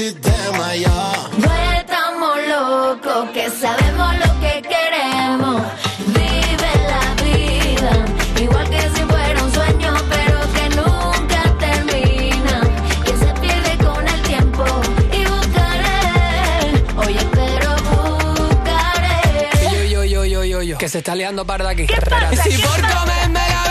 antisistema, 0.00 0.74
ya. 0.76 1.12
No 1.36 1.52
estamos 1.78 2.38
locos, 2.48 3.30
que 3.34 3.50
sabemos 3.50 4.14
lo 4.16 4.40
que 4.40 4.62
queremos. 4.62 5.62
Vive 6.06 6.72
la 6.88 7.22
vida, 7.22 8.04
igual 8.40 8.70
que 8.70 8.80
si 8.80 9.02
fuera 9.02 9.44
un 9.44 9.52
sueño, 9.52 9.94
pero 10.08 10.38
que 10.54 10.68
nunca 10.76 11.42
termina. 11.58 12.60
Que 13.04 13.16
se 13.16 13.32
pierde 13.40 13.76
con 13.84 14.08
el 14.08 14.22
tiempo 14.22 14.64
y 15.12 15.24
buscaré. 15.26 16.84
Oye, 16.96 17.26
pero 17.32 17.76
buscaré. 17.90 19.60
Yo, 19.70 19.84
yo, 19.84 20.04
yo, 20.04 20.24
yo, 20.24 20.44
yo, 20.44 20.62
yo 20.62 20.78
Que 20.78 20.88
se 20.88 20.98
está 20.98 21.14
liando 21.14 21.44
para 21.44 21.64
de 21.64 21.70
aquí 21.70 21.86
Y 22.32 22.36
si 22.36 22.62
por 22.62 22.80
comerme 22.80 23.40
la 23.48 23.69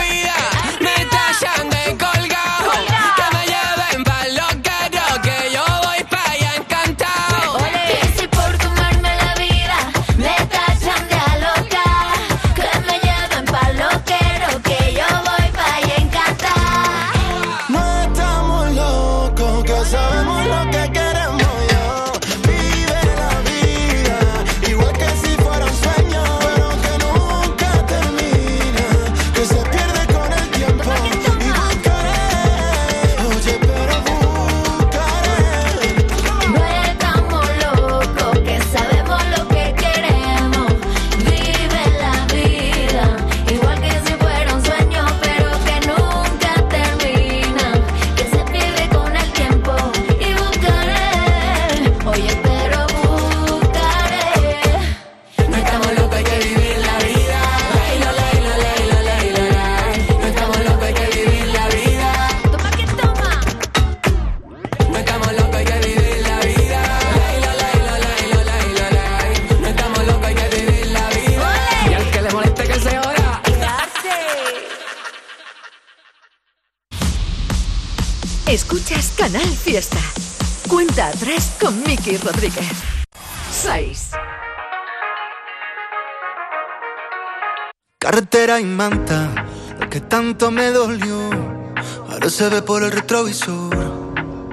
Rodríguez. 82.39 82.71
6. 83.52 84.12
Carretera 87.99 88.62
y 88.62 88.63
manta, 88.63 89.45
lo 89.78 89.89
que 89.89 89.99
tanto 89.99 90.49
me 90.49 90.71
dolió, 90.71 91.19
ahora 92.10 92.30
se 92.30 92.47
ve 92.47 92.62
por 92.62 92.82
el 92.84 92.91
retrovisor. 92.91 93.75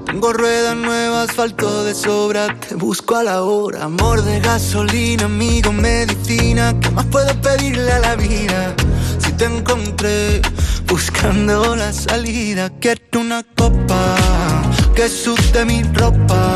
Tengo 0.05 0.33
ruedas 0.33 0.75
nuevas, 0.75 1.31
asfalto 1.31 1.85
de 1.85 1.94
sobra, 1.94 2.49
te 2.59 2.75
busco 2.75 3.14
a 3.14 3.22
la 3.22 3.44
hora. 3.44 3.85
Amor 3.85 4.20
de 4.22 4.40
gasolina, 4.40 5.27
amigo, 5.27 5.72
medicina, 5.72 6.75
¿qué 6.81 6.90
más 6.90 7.07
puedo 7.07 7.40
pedirle 7.40 7.92
a 7.92 8.01
la 8.01 8.16
vida? 8.16 8.75
Si 9.18 9.31
te 9.35 9.44
encontré 9.44 10.42
buscando 10.88 11.77
la 11.77 11.92
salida, 11.92 12.68
quiero 12.81 13.20
una 13.20 13.44
copa 13.57 14.16
que 14.96 15.09
sude 15.09 15.64
mi 15.64 15.85
ropa. 15.85 16.56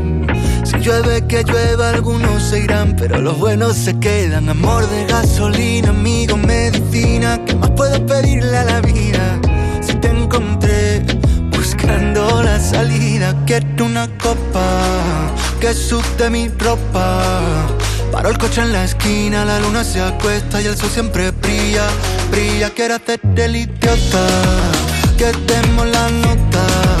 Llueve, 0.81 1.27
que 1.27 1.43
llueva, 1.43 1.91
algunos 1.91 2.41
se 2.41 2.61
irán, 2.61 2.95
pero 2.97 3.19
los 3.19 3.37
buenos 3.37 3.77
se 3.77 3.99
quedan. 3.99 4.49
Amor 4.49 4.89
de 4.89 5.05
gasolina, 5.05 5.89
amigo, 5.89 6.37
medicina, 6.37 7.39
¿qué 7.45 7.53
más 7.53 7.69
puedo 7.71 8.03
pedirle 8.07 8.57
a 8.57 8.63
la 8.63 8.81
vida? 8.81 9.39
Si 9.79 9.93
te 9.93 10.07
encontré 10.07 11.03
buscando 11.55 12.41
la 12.41 12.59
salida, 12.59 13.35
quiero 13.45 13.85
una 13.85 14.07
copa 14.17 14.81
que 15.59 15.71
sude 15.75 16.31
mi 16.31 16.47
ropa. 16.47 17.67
Paro 18.11 18.29
el 18.29 18.39
coche 18.39 18.61
en 18.61 18.73
la 18.73 18.83
esquina, 18.83 19.45
la 19.45 19.59
luna 19.59 19.83
se 19.83 20.01
acuesta 20.01 20.63
y 20.63 20.65
el 20.65 20.75
sol 20.75 20.89
siempre 20.89 21.29
brilla, 21.29 21.85
brilla. 22.31 22.71
Quiero 22.71 22.95
hacerte 22.95 23.45
el 23.45 23.55
idiota, 23.55 24.27
que 25.15 25.31
demos 25.45 25.85
la 25.85 26.09
nota. 26.09 27.00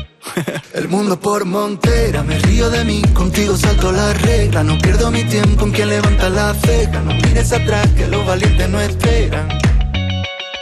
El 0.73 0.87
mundo 0.87 1.19
por 1.19 1.45
montera, 1.45 2.23
me 2.23 2.39
río 2.39 2.69
de 2.69 2.83
mí, 2.85 3.01
contigo 3.13 3.57
salto 3.57 3.91
la 3.91 4.13
regla. 4.13 4.63
No 4.63 4.77
pierdo 4.77 5.11
mi 5.11 5.23
tiempo 5.23 5.65
en 5.65 5.71
quien 5.71 5.89
levanta 5.89 6.29
la 6.29 6.53
ceja. 6.53 7.01
No 7.01 7.13
mires 7.13 7.51
atrás, 7.51 7.87
que 7.95 8.07
los 8.07 8.25
valientes 8.25 8.69
no 8.69 8.79
esperan. 8.79 9.47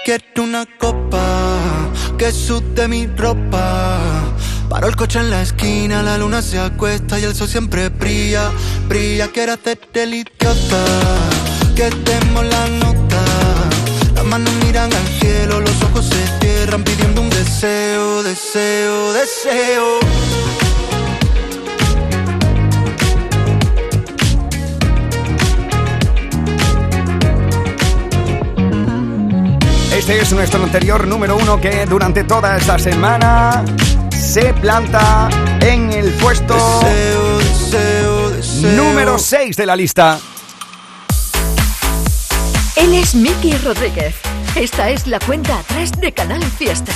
Quiero 0.05 0.43
una 0.43 0.65
copa 0.79 1.58
que 2.17 2.32
sude 2.32 2.88
mi 2.88 3.05
ropa. 3.08 3.99
Paro 4.69 4.88
el 4.88 4.95
coche 4.95 5.19
en 5.19 5.29
la 5.29 5.41
esquina, 5.41 6.03
la 6.03 6.17
luna 6.17 6.41
se 6.41 6.60
acuesta 6.60 7.19
y 7.19 7.23
el 7.23 7.36
sol 7.36 7.47
siempre 7.47 7.89
brilla, 7.89 8.51
brilla. 8.88 9.27
Quiero 9.32 9.53
hacer 9.53 9.79
el 9.93 10.13
idiota, 10.13 10.86
que 11.75 11.89
demos 11.89 12.45
la 12.45 12.67
nota. 12.67 13.23
Las 14.15 14.25
manos 14.25 14.53
miran 14.65 14.91
al 14.93 15.08
cielo, 15.19 15.62
los 15.62 15.82
ojos 15.84 16.05
se 16.05 16.39
cierran 16.39 16.59
pidiendo 16.67 17.22
un 17.22 17.30
deseo, 17.30 18.22
deseo, 18.22 19.13
deseo. 19.13 20.00
Este 29.98 30.19
es 30.19 30.34
nuestro 30.34 30.62
anterior 30.63 31.08
número 31.08 31.38
uno 31.38 31.62
que 31.62 31.86
durante 31.86 32.26
toda 32.26 32.58
esta 32.58 32.78
semana 32.78 33.63
se 34.12 34.54
planta 34.56 35.30
en 35.62 35.93
el 35.93 36.12
puesto 36.15 36.82
número 38.76 39.17
6 39.17 39.56
de 39.56 39.65
la 39.65 39.76
lista. 39.78 40.19
Él 42.76 42.93
es 42.95 43.15
Miki 43.15 43.54
Rodríguez. 43.58 44.29
Esta 44.60 44.89
es 44.89 45.08
la 45.08 45.19
cuenta 45.19 45.58
atrás 45.58 45.89
de 46.02 46.12
Canal 46.12 46.43
Fiesta. 46.43 46.91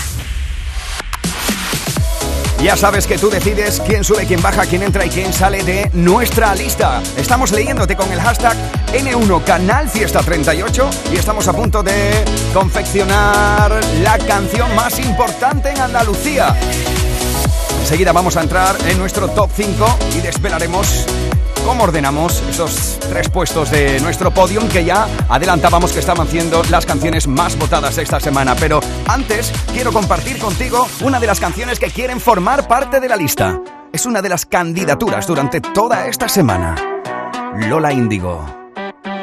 Ya 2.61 2.75
sabes 2.75 3.07
que 3.07 3.17
tú 3.17 3.29
decides 3.29 3.81
quién 3.87 4.03
sube, 4.03 4.25
quién 4.25 4.41
baja, 4.41 4.65
quién 4.65 4.83
entra 4.83 5.05
y 5.05 5.09
quién 5.09 5.31
sale 5.31 5.63
de 5.63 5.89
nuestra 5.93 6.53
lista. 6.55 7.01
Estamos 7.15 7.53
leyéndote 7.53 7.95
con 7.95 8.11
el 8.11 8.19
hashtag 8.19 8.57
N1 8.91 9.45
Canal 9.45 9.87
Fiesta 9.87 10.19
38 10.19 10.89
y 11.13 11.15
estamos 11.15 11.47
a 11.47 11.53
punto 11.53 11.81
de 11.81 12.25
confeccionar 12.53 13.79
la 14.01 14.17
canción 14.17 14.75
más 14.75 14.99
importante 14.99 15.69
en 15.69 15.79
Andalucía. 15.79 16.53
Enseguida 17.79 18.11
vamos 18.11 18.35
a 18.35 18.41
entrar 18.41 18.75
en 18.89 18.97
nuestro 18.97 19.29
top 19.29 19.49
5 19.55 19.99
y 20.17 20.19
desvelaremos 20.19 21.05
cómo 21.65 21.83
ordenamos 21.83 22.41
esos 22.49 22.97
tres 23.09 23.29
puestos 23.29 23.71
de 23.71 23.99
nuestro 24.01 24.31
podium 24.31 24.67
que 24.67 24.85
ya 24.85 25.07
adelantábamos 25.29 25.91
que 25.91 25.99
estaban 25.99 26.27
siendo 26.27 26.61
las 26.69 26.85
canciones 26.85 27.27
más 27.27 27.57
votadas 27.57 27.97
esta 27.97 28.19
semana. 28.19 28.55
Pero 28.59 28.79
antes 29.07 29.51
quiero 29.73 29.91
compartir 29.91 30.39
contigo 30.39 30.87
una 31.01 31.19
de 31.19 31.27
las 31.27 31.39
canciones 31.39 31.79
que 31.79 31.89
quieren 31.89 32.19
formar 32.19 32.67
parte 32.67 32.99
de 32.99 33.09
la 33.09 33.15
lista. 33.15 33.59
Es 33.91 34.05
una 34.05 34.21
de 34.21 34.29
las 34.29 34.45
candidaturas 34.45 35.27
durante 35.27 35.61
toda 35.61 36.07
esta 36.07 36.27
semana. 36.27 36.75
Lola 37.55 37.91
Índigo. 37.91 38.45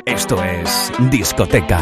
Esto 0.05 0.42
es 0.42 0.92
Discoteca. 1.11 1.81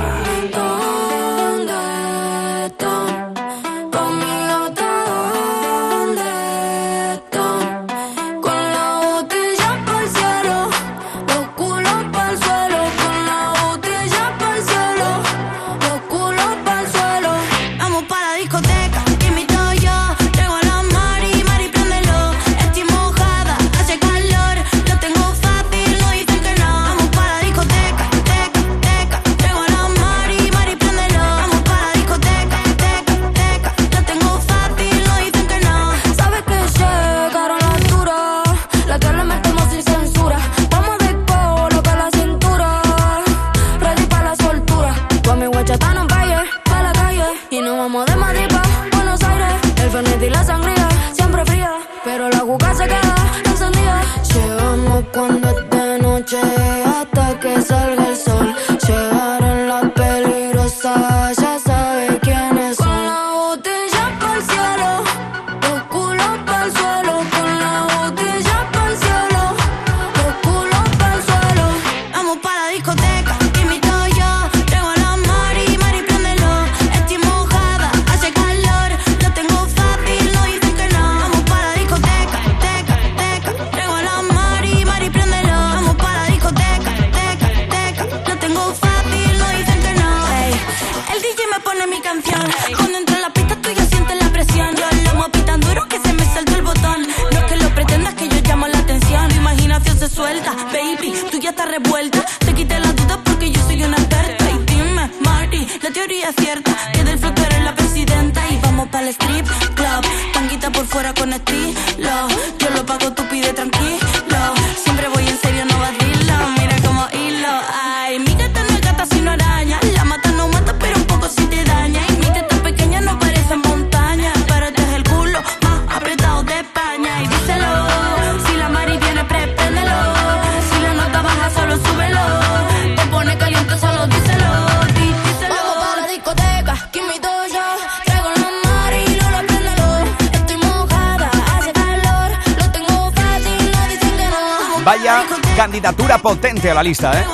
¿Eh? 146.89 147.25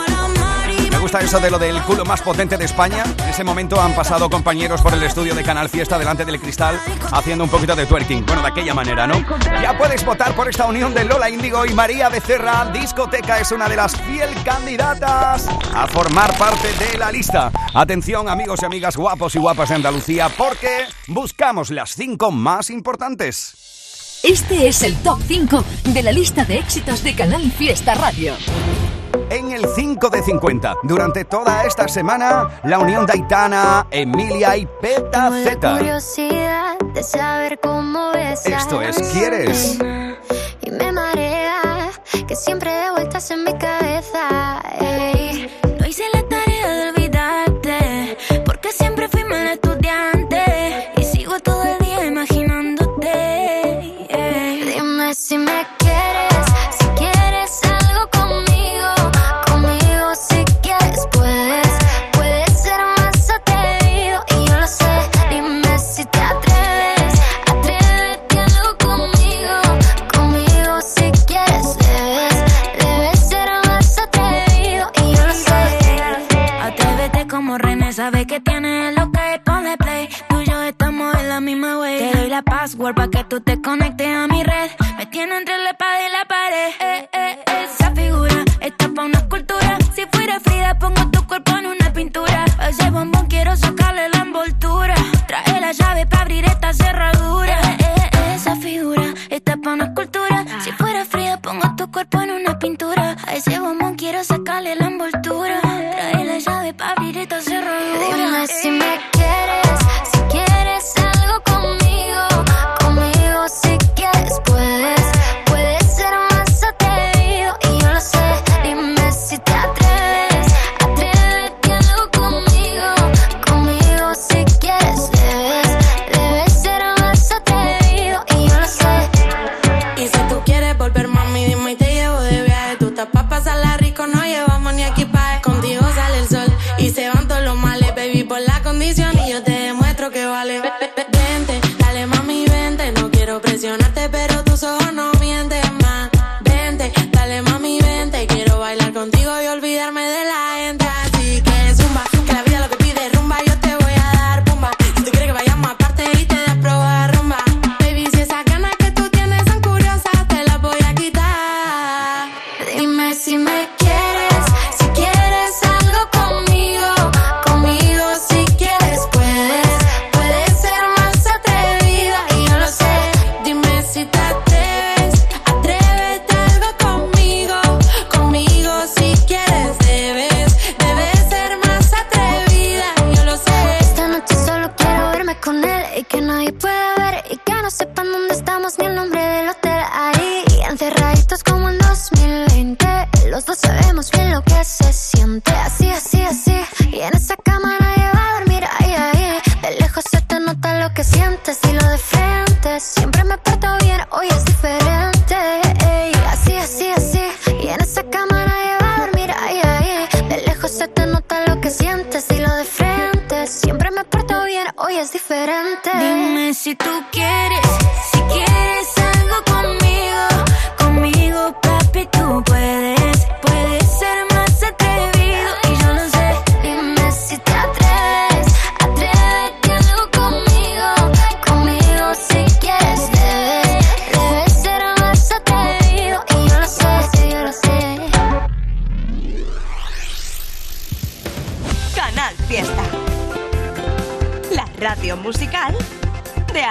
Me 0.90 0.98
gusta 0.98 1.20
eso 1.20 1.38
de 1.38 1.48
lo 1.48 1.60
del 1.60 1.80
culo 1.82 2.04
más 2.04 2.20
potente 2.22 2.56
de 2.56 2.64
España. 2.64 3.04
En 3.18 3.28
ese 3.28 3.44
momento 3.44 3.80
han 3.80 3.94
pasado 3.94 4.28
compañeros 4.28 4.82
por 4.82 4.92
el 4.92 5.02
estudio 5.04 5.32
de 5.32 5.44
Canal 5.44 5.68
Fiesta 5.68 5.96
delante 5.96 6.24
del 6.24 6.40
cristal 6.40 6.80
haciendo 7.12 7.44
un 7.44 7.50
poquito 7.50 7.76
de 7.76 7.86
twerking. 7.86 8.26
Bueno, 8.26 8.42
de 8.42 8.48
aquella 8.48 8.74
manera, 8.74 9.06
¿no? 9.06 9.24
Ya 9.62 9.78
puedes 9.78 10.04
votar 10.04 10.34
por 10.34 10.48
esta 10.48 10.66
unión 10.66 10.92
de 10.92 11.04
Lola 11.04 11.30
Índigo 11.30 11.64
y 11.66 11.72
María 11.72 12.08
Becerra. 12.08 12.68
Discoteca 12.72 13.38
es 13.38 13.52
una 13.52 13.68
de 13.68 13.76
las 13.76 13.96
fiel 14.00 14.30
candidatas 14.42 15.46
a 15.72 15.86
formar 15.86 16.36
parte 16.36 16.68
de 16.72 16.98
la 16.98 17.12
lista. 17.12 17.52
Atención, 17.74 18.28
amigos 18.28 18.60
y 18.62 18.64
amigas 18.64 18.96
guapos 18.96 19.36
y 19.36 19.38
guapas 19.38 19.68
de 19.68 19.76
Andalucía, 19.76 20.30
porque 20.36 20.86
buscamos 21.06 21.70
las 21.70 21.94
cinco 21.94 22.32
más 22.32 22.70
importantes. 22.70 24.20
Este 24.24 24.66
es 24.66 24.82
el 24.82 24.96
top 24.96 25.20
5 25.28 25.64
de 25.92 26.02
la 26.02 26.10
lista 26.10 26.44
de 26.44 26.58
éxitos 26.58 27.04
de 27.04 27.14
Canal 27.14 27.52
Fiesta 27.52 27.94
Radio. 27.94 28.34
En 29.30 29.50
el 29.52 29.66
5 29.66 30.10
de 30.10 30.22
50, 30.22 30.76
durante 30.82 31.24
toda 31.24 31.64
esta 31.64 31.88
semana, 31.88 32.60
la 32.64 32.78
unión 32.78 33.06
de 33.06 33.14
Aitana, 33.14 33.86
Emilia 33.90 34.56
y 34.56 34.66
Peta 34.66 35.30
Z. 35.30 35.78
curiosidad 35.78 36.78
de 36.94 37.02
saber 37.02 37.58
cómo 37.60 38.12
besar 38.12 38.52
Esto 38.52 38.82
es 38.82 38.96
¿Quieres? 39.12 39.78
Y 40.60 40.70
me 40.70 40.92
marea 40.92 41.90
que 42.26 42.36
siempre 42.36 42.70
de 42.70 42.90
vueltas 42.90 43.30
en 43.30 43.44
mi 43.44 43.52
cabeza. 43.56 44.33
password 82.76 83.10
que 83.10 83.24
tú 83.24 83.40
te 83.40 83.60
conectes 83.60 84.06
a 84.08 84.26
mi 84.26 84.42
red. 84.42 84.70
Me 84.96 85.06
tiene 85.06 85.36
entre 85.36 85.56
la 85.58 85.70
espada 85.70 86.06
y 86.06 86.12
la 86.12 86.24
pared. 86.24 86.72
Eh, 86.80 87.03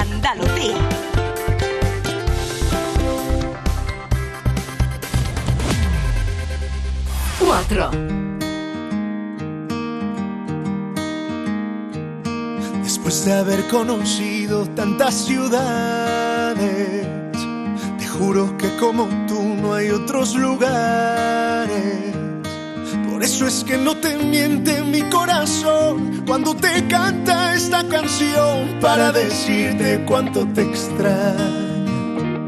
Andalucía. 0.04 0.76
Cuatro. 7.40 7.90
Después 12.84 13.24
de 13.24 13.34
haber 13.34 13.66
conocido 13.70 14.66
tantas 14.76 15.14
ciudades, 15.14 17.08
te 17.98 18.06
juro 18.06 18.58
que 18.58 18.76
como 18.76 19.08
tú 19.26 19.42
no 19.42 19.74
hay 19.74 19.90
otros 19.90 20.36
lugares 20.36 22.13
eso 23.24 23.48
es 23.48 23.64
que 23.64 23.78
no 23.78 23.96
te 23.96 24.18
miente 24.18 24.82
mi 24.82 25.02
corazón 25.04 26.26
cuando 26.28 26.54
te 26.54 26.86
canta 26.90 27.56
esta 27.56 27.88
canción 27.88 28.78
para 28.82 29.14
decirte 29.14 30.04
cuánto 30.06 30.46
te 30.48 30.64
extraño. 30.64 32.44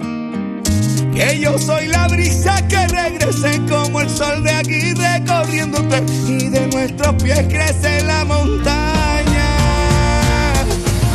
Que 1.14 1.40
yo 1.40 1.58
soy 1.58 1.88
la 1.88 2.10
brisa 2.10 2.68
que 2.68 2.88
regrese 2.90 3.62
como 3.70 4.02
el 4.02 4.10
sol 4.10 4.44
de 4.44 4.52
aquí 4.52 4.94
recorriéndote 4.94 6.04
y 6.28 6.50
de 6.50 6.68
nuestros 6.68 7.24
pies 7.24 7.46
crece 7.48 8.04
la 8.04 8.26
montaña. 8.26 9.48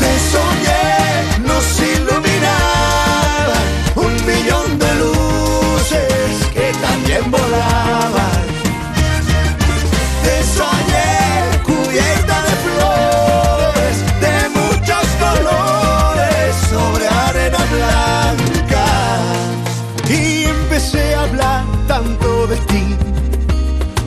Te 0.01 0.19
soñé, 0.33 1.47
no. 1.47 2.10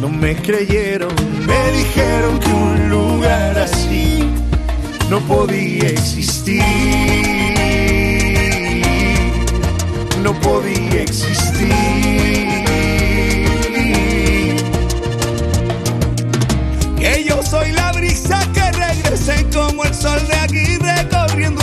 no 0.04 0.10
me 0.10 0.36
creyeron, 0.36 1.16
me 1.47 1.72
dijeron 1.72 2.38
que 2.38 2.49
un 2.49 2.89
lugar 2.89 3.58
así 3.58 4.30
no 5.10 5.22
podía 5.22 5.88
existir. 5.88 6.62
No 10.22 10.34
podía 10.41 11.04
existir. 11.04 11.70
Que 16.99 17.24
yo 17.26 17.41
soy 17.41 17.72
la 17.72 17.93
brisa 17.93 18.45
que 18.54 18.72
regrese 18.74 19.45
como 19.54 19.86
el 19.86 19.93
sol 19.93 20.20
de 20.28 20.36
aquí 20.36 20.78
recorriendo 20.80 21.62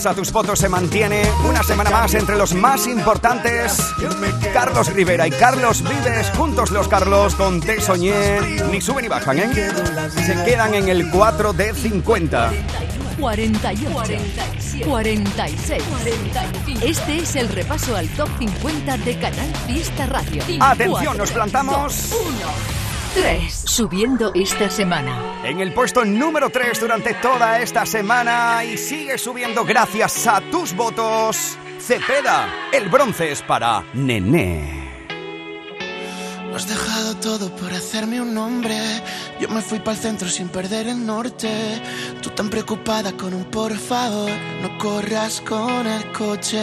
Gracias 0.00 0.12
a 0.12 0.16
tus 0.16 0.32
votos 0.32 0.58
se 0.58 0.68
mantiene 0.70 1.30
una 1.46 1.62
semana 1.62 1.90
más 1.90 2.14
entre 2.14 2.34
los 2.38 2.54
más 2.54 2.86
importantes. 2.86 3.92
Carlos 4.50 4.90
Rivera 4.94 5.26
y 5.26 5.30
Carlos 5.30 5.82
Vives, 5.82 6.30
juntos 6.38 6.70
los 6.70 6.88
Carlos 6.88 7.34
con 7.34 7.60
Te 7.60 7.82
Soñé, 7.82 8.40
ni 8.70 8.80
suben 8.80 9.02
ni 9.02 9.08
bajan, 9.08 9.40
¿eh? 9.40 9.50
Se 10.24 10.42
quedan 10.42 10.72
en 10.72 10.88
el 10.88 11.10
4 11.10 11.52
de 11.52 11.74
50. 11.74 12.50
48, 13.20 13.90
46. 14.86 15.82
Este 16.82 17.18
es 17.18 17.36
el 17.36 17.50
repaso 17.50 17.94
al 17.94 18.08
top 18.08 18.30
50 18.38 18.96
de 18.96 19.18
Canal 19.18 19.54
Fiesta 19.66 20.06
Radio. 20.06 20.42
Atención, 20.60 21.18
nos 21.18 21.30
plantamos. 21.30 22.14
3. 23.14 23.52
Subiendo 23.66 24.32
esta 24.34 24.70
semana. 24.70 25.42
En 25.44 25.60
el 25.60 25.72
puesto 25.72 26.04
número 26.04 26.50
3 26.50 26.80
durante 26.80 27.14
toda 27.14 27.60
esta 27.60 27.84
semana 27.84 28.64
y 28.64 28.76
sigue 28.76 29.18
subiendo 29.18 29.64
gracias 29.64 30.26
a 30.26 30.40
tus 30.40 30.74
votos. 30.74 31.58
Cepeda, 31.80 32.48
el 32.72 32.88
bronce 32.88 33.32
es 33.32 33.42
para 33.42 33.84
Nené. 33.94 34.80
Lo 36.48 36.56
has 36.56 36.68
dejado 36.68 37.16
todo 37.16 37.54
por 37.56 37.72
hacerme 37.72 38.20
un 38.20 38.34
nombre. 38.34 38.76
Yo 39.40 39.48
me 39.48 39.60
fui 39.60 39.78
para 39.80 39.92
el 39.92 39.98
centro 39.98 40.28
sin 40.28 40.48
perder 40.48 40.88
el 40.88 41.04
norte. 41.04 41.50
Tú 42.22 42.30
tan 42.30 42.48
preocupada 42.48 43.12
con 43.12 43.34
un 43.34 43.44
por 43.44 43.76
favor, 43.76 44.30
no 44.62 44.78
corras 44.78 45.40
con 45.40 45.86
el 45.86 46.12
coche. 46.12 46.60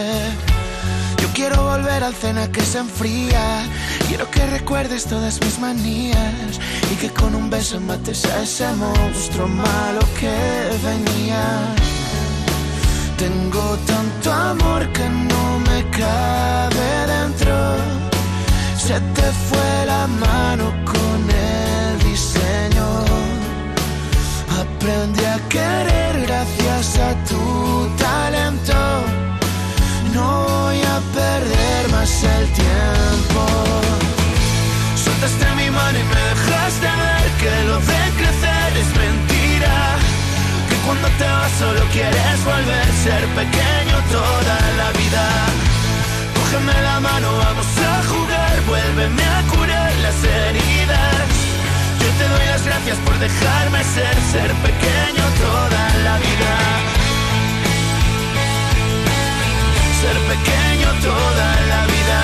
Yo 1.20 1.28
quiero 1.34 1.62
volver 1.64 2.04
al 2.04 2.14
cena 2.14 2.50
que 2.50 2.62
se 2.62 2.78
enfría. 2.78 3.62
Quiero 4.08 4.30
que 4.30 4.46
recuerdes 4.46 5.04
todas 5.04 5.40
mis 5.40 5.58
manías 5.58 6.60
y 6.92 6.96
que 6.96 7.10
con 7.10 7.34
un 7.34 7.50
beso 7.50 7.80
mates 7.80 8.24
a 8.26 8.42
ese 8.42 8.68
monstruo 8.74 9.48
malo 9.48 10.00
que 10.18 10.34
venía. 10.82 11.74
Tengo 13.16 13.76
tanto 13.86 14.32
amor 14.32 14.86
que 14.92 15.08
no 15.08 15.58
me 15.68 15.90
cabe 15.90 16.90
dentro. 17.14 17.54
Se 18.76 19.00
te 19.16 19.28
fue 19.48 19.86
la 19.86 20.06
mano 20.06 20.72
con 20.84 21.20
el 21.28 21.98
diseño. 22.08 22.86
Aprendí 24.60 25.24
a 25.24 25.38
querer 25.48 26.26
gracias 26.26 26.98
a 26.98 27.14
tu 27.24 27.88
talento. 27.96 29.17
No 30.18 30.28
voy 30.50 30.80
a 30.94 30.96
perder 31.20 31.82
más 31.94 32.12
el 32.36 32.44
tiempo. 32.62 33.42
Soltaste 35.04 35.46
mi 35.60 35.68
mano 35.70 35.96
y 36.02 36.06
me 36.12 36.20
dejaste 36.30 36.88
ver 37.04 37.26
que 37.42 37.52
lo 37.70 37.76
de 37.90 38.02
crecer 38.18 38.70
es 38.82 38.90
mentira. 39.04 39.76
Que 40.68 40.76
cuando 40.86 41.08
te 41.18 41.26
vas 41.36 41.52
solo 41.62 41.82
quieres 41.96 42.38
volver 42.52 42.86
a 42.94 42.98
ser 43.06 43.22
pequeño 43.40 43.96
toda 44.18 44.56
la 44.80 44.88
vida. 45.00 45.24
Cógeme 46.36 46.76
la 46.88 46.98
mano, 47.08 47.28
vamos 47.44 47.70
a 47.90 47.94
jugar, 48.10 48.54
vuélveme 48.70 49.24
a 49.36 49.40
curar 49.52 49.92
las 50.06 50.18
heridas. 50.36 51.26
Yo 52.00 52.08
te 52.18 52.24
doy 52.32 52.46
las 52.54 52.64
gracias 52.68 52.98
por 53.06 53.16
dejarme 53.26 53.80
ser, 53.94 54.16
ser 54.34 54.50
pequeño 54.66 55.24
toda 55.44 55.84
la 56.06 56.14
vida. 56.26 56.97
Ser 60.08 60.20
pequeño 60.34 60.88
toda 61.02 61.48
la 61.72 61.80
vida. 61.92 62.20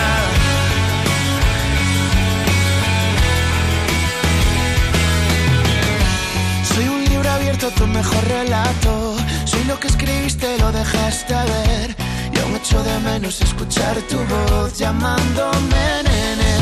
Soy 6.72 6.88
un 6.88 7.04
libro 7.04 7.30
abierto, 7.30 7.70
tu 7.72 7.86
mejor 7.86 8.24
relato. 8.38 9.16
Soy 9.44 9.64
lo 9.64 9.78
que 9.78 9.88
escribiste, 9.88 10.56
lo 10.60 10.72
dejaste 10.72 11.34
ver. 11.34 11.94
Y 12.32 12.38
aún 12.38 12.56
echo 12.56 12.82
de 12.82 12.98
menos 13.00 13.42
escuchar 13.42 13.96
tu 14.10 14.16
voz 14.32 14.78
llamándome 14.78 15.84
nene. 16.08 16.52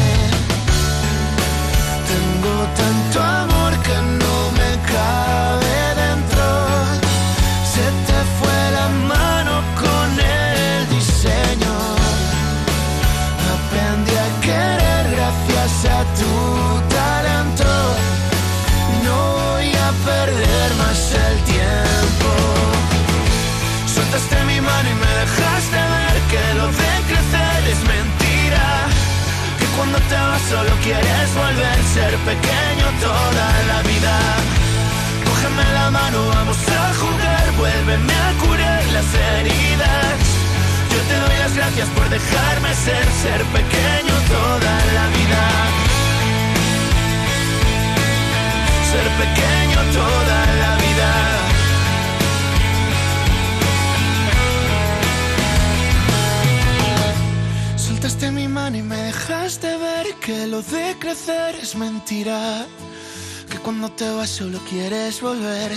Tengo 2.11 2.55
tanto 2.81 3.23
amor 3.23 3.73
que 3.87 3.97
no 4.19 4.22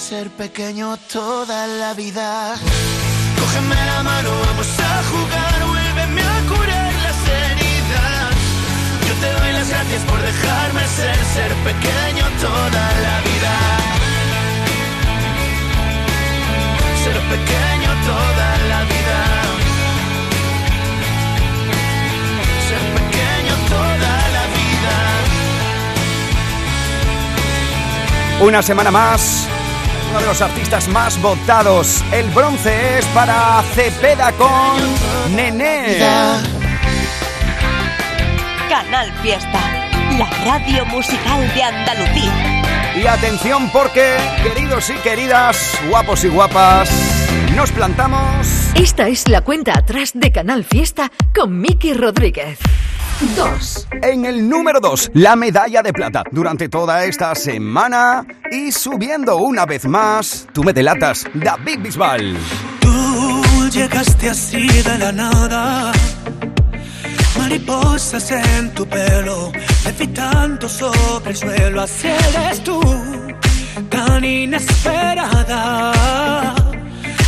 ser 0.09 0.29
pequeño 0.29 0.97
toda 1.11 1.65
la 1.65 1.95
vida. 1.95 2.53
Cógeme 3.39 3.75
la 3.91 4.03
mano, 4.03 4.29
vamos 4.45 4.67
a 4.91 5.03
jugar, 5.11 5.55
vuélveme 5.71 6.21
a 6.21 6.37
curar 6.51 6.93
las 7.05 7.19
heridas. 7.37 8.33
Yo 9.07 9.13
te 9.21 9.29
doy 9.39 9.51
las 9.57 9.67
gracias 9.67 10.03
por 10.03 10.21
dejarme 10.21 10.83
ser, 10.99 11.17
ser 11.35 11.51
pequeño 11.69 12.25
toda 12.39 12.83
la 13.05 13.15
vida. 13.29 13.53
Ser 17.03 17.17
pequeño 17.33 17.89
toda 18.11 18.49
la 18.71 18.79
vida. 18.93 19.19
Ser 22.67 22.83
pequeño 22.99 23.55
toda 23.73 24.13
la 24.35 24.43
vida. 24.57 24.95
Una 28.47 28.61
semana 28.61 28.91
más, 28.91 29.47
uno 30.15 30.21
de 30.21 30.27
los 30.27 30.41
artistas 30.41 30.87
más 30.87 31.21
votados. 31.21 32.01
El 32.13 32.29
bronce 32.29 32.99
es 32.99 33.05
para 33.07 33.61
Cepeda 33.73 34.31
con 34.33 35.35
Nené. 35.35 35.97
Canal 38.69 39.11
Fiesta. 39.21 39.59
la 40.17 40.29
radio 40.45 40.85
musical 40.85 41.53
de 41.53 41.63
Andalucía. 41.63 42.63
Y 42.95 43.07
atención 43.07 43.69
porque, 43.71 44.15
queridos 44.41 44.89
y 44.89 44.93
queridas, 44.99 45.77
guapos 45.89 46.23
y 46.23 46.29
guapas, 46.29 46.89
nos 47.53 47.71
plantamos... 47.71 48.47
Esta 48.73 49.09
es 49.09 49.27
la 49.27 49.41
cuenta 49.41 49.77
atrás 49.77 50.11
de 50.13 50.31
Canal 50.31 50.63
Fiesta 50.63 51.11
con 51.33 51.59
Miki 51.59 51.93
Rodríguez. 51.93 52.57
2. 53.19 53.87
En 54.03 54.25
el 54.25 54.49
número 54.49 54.79
2, 54.79 55.11
la 55.13 55.35
medalla 55.35 55.81
de 55.81 55.93
plata. 55.93 56.23
Durante 56.31 56.67
toda 56.69 57.05
esta 57.05 57.33
semana 57.35 58.25
y 58.51 58.71
subiendo 58.71 59.37
una 59.37 59.65
vez 59.65 59.85
más, 59.85 60.47
tú 60.53 60.63
me 60.63 60.73
delatas, 60.73 61.25
David 61.33 61.79
Bisbal. 61.79 62.35
Tú 62.81 63.69
llegaste 63.71 64.29
así 64.29 64.67
de 64.67 64.97
la 64.97 65.11
nada. 65.11 65.91
Mariposas 67.37 68.31
en 68.31 68.73
tu 68.73 68.85
pelo, 68.85 69.51
levitando 69.85 70.67
sobre 70.67 71.31
el 71.31 71.37
suelo. 71.37 71.81
Así 71.81 72.07
eres 72.07 72.63
tú, 72.63 72.81
tan 73.89 74.25
inesperada. 74.25 75.93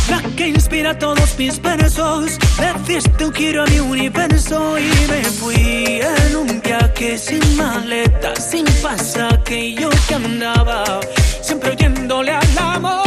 La 0.08 0.22
que 0.36 0.48
inspira 0.48 0.98
todos 0.98 1.38
mis 1.38 1.60
versos. 1.60 2.38
Le 2.60 3.24
un 3.24 3.32
giro 3.34 3.62
a 3.62 3.66
mi 3.66 3.80
universo 3.80 4.78
y 4.78 4.90
me 5.10 5.22
fui 5.24 6.00
en 6.02 6.36
un 6.36 6.60
viaje 6.60 7.18
sin 7.18 7.56
maleta, 7.56 8.34
sin 8.36 8.64
pasaje. 8.82 9.74
Yo 9.74 9.90
que 10.06 10.14
andaba 10.14 11.00
siempre 11.42 11.70
oyéndole 11.70 12.32
al 12.32 12.58
amor. 12.58 13.02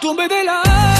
Tú 0.00 0.14
me 0.14 0.28
delatas, 0.28 0.97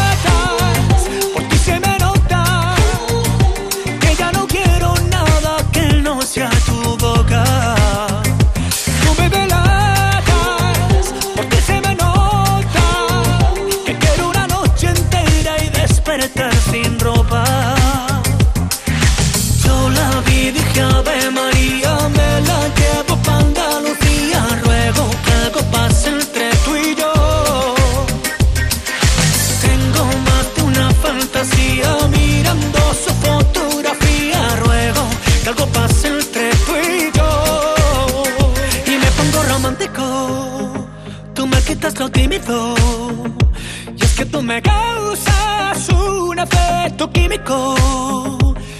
Y 42.47 44.05
es 44.05 44.13
que 44.15 44.25
tú 44.27 44.41
me 44.43 44.63
causas 44.63 45.89
un 45.89 46.39
efecto 46.39 47.11
químico. 47.11 47.75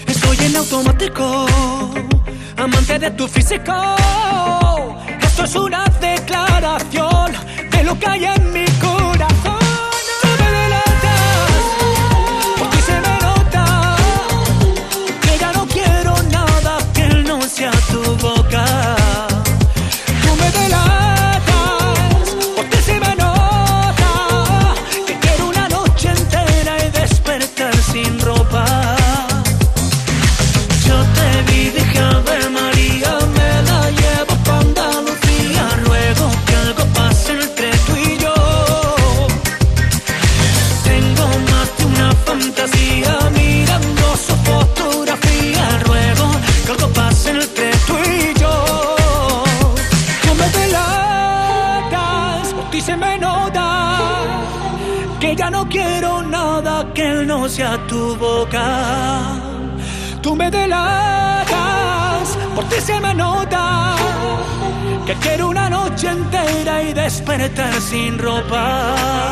Estoy 0.07 0.37
en 0.45 0.55
automático, 0.55 1.45
amante 2.55 2.99
de 2.99 3.11
tu 3.11 3.27
físico. 3.27 3.73
Esto 5.21 5.43
es 5.43 5.55
una 5.55 5.83
declaración 5.99 7.33
de 7.69 7.83
lo 7.83 7.99
que 7.99 8.07
hay 8.07 8.25
en 8.25 8.53
mi 8.53 8.68
noche 66.09 66.11
entera 66.11 66.83
y 66.83 66.93
despertar 66.93 67.73
sin 67.81 68.17
ropa. 68.17 69.29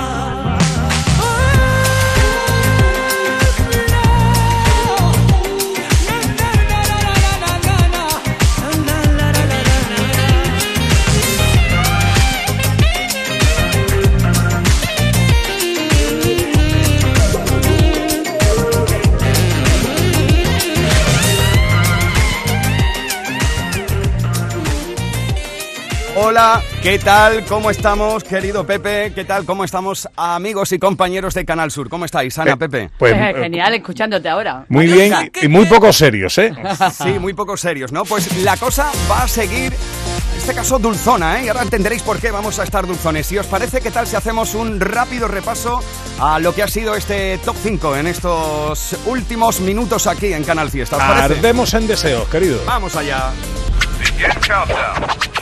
Hola, 26.19 26.61
¿qué 26.87 26.99
tal? 26.99 27.43
¿Cómo 27.43 27.69
estamos, 27.69 28.23
querido 28.23 28.65
Pepe? 28.65 29.11
¿Qué 29.13 29.25
tal? 29.25 29.43
¿Cómo 29.43 29.65
estamos, 29.65 30.07
amigos 30.15 30.71
y 30.71 30.79
compañeros 30.79 31.33
de 31.33 31.43
Canal 31.43 31.69
Sur? 31.69 31.89
¿Cómo 31.89 32.05
estáis, 32.05 32.37
Ana, 32.39 32.55
Pepe? 32.55 32.89
pues, 32.97 33.13
Eh, 33.13 33.31
eh, 33.31 33.33
Genial, 33.41 33.73
escuchándote 33.73 34.29
ahora. 34.29 34.63
Muy 34.69 34.87
bien 34.87 35.13
y 35.41 35.49
muy 35.49 35.65
poco 35.65 35.91
serios, 35.91 36.37
¿eh? 36.37 36.53
Sí, 36.97 37.19
muy 37.19 37.33
poco 37.33 37.57
serios, 37.57 37.91
¿no? 37.91 38.05
Pues 38.05 38.41
la 38.41 38.55
cosa 38.55 38.89
va 39.11 39.23
a 39.23 39.27
seguir, 39.27 39.73
en 39.73 40.37
este 40.37 40.53
caso, 40.53 40.79
dulzona, 40.79 41.41
¿eh? 41.41 41.45
Y 41.45 41.47
ahora 41.49 41.63
entenderéis 41.63 42.03
por 42.03 42.21
qué 42.21 42.31
vamos 42.31 42.57
a 42.57 42.63
estar 42.63 42.87
dulzones. 42.87 43.27
Si 43.27 43.37
os 43.37 43.47
parece, 43.47 43.81
¿qué 43.81 43.91
tal 43.91 44.07
si 44.07 44.15
hacemos 44.15 44.55
un 44.55 44.79
rápido 44.79 45.27
repaso 45.27 45.81
a 46.21 46.39
lo 46.39 46.55
que 46.55 46.63
ha 46.63 46.69
sido 46.69 46.95
este 46.95 47.37
top 47.39 47.57
5 47.61 47.97
en 47.97 48.07
estos 48.07 48.95
últimos 49.07 49.59
minutos 49.59 50.07
aquí 50.07 50.31
en 50.31 50.45
Canal 50.45 50.71
Fiesta? 50.71 50.95
¿Os 50.95 51.03
parece? 51.03 51.33
Ardemos 51.35 51.73
en 51.73 51.85
deseos, 51.85 52.29
querido. 52.29 52.61
Vamos 52.65 52.95
allá. 52.95 53.33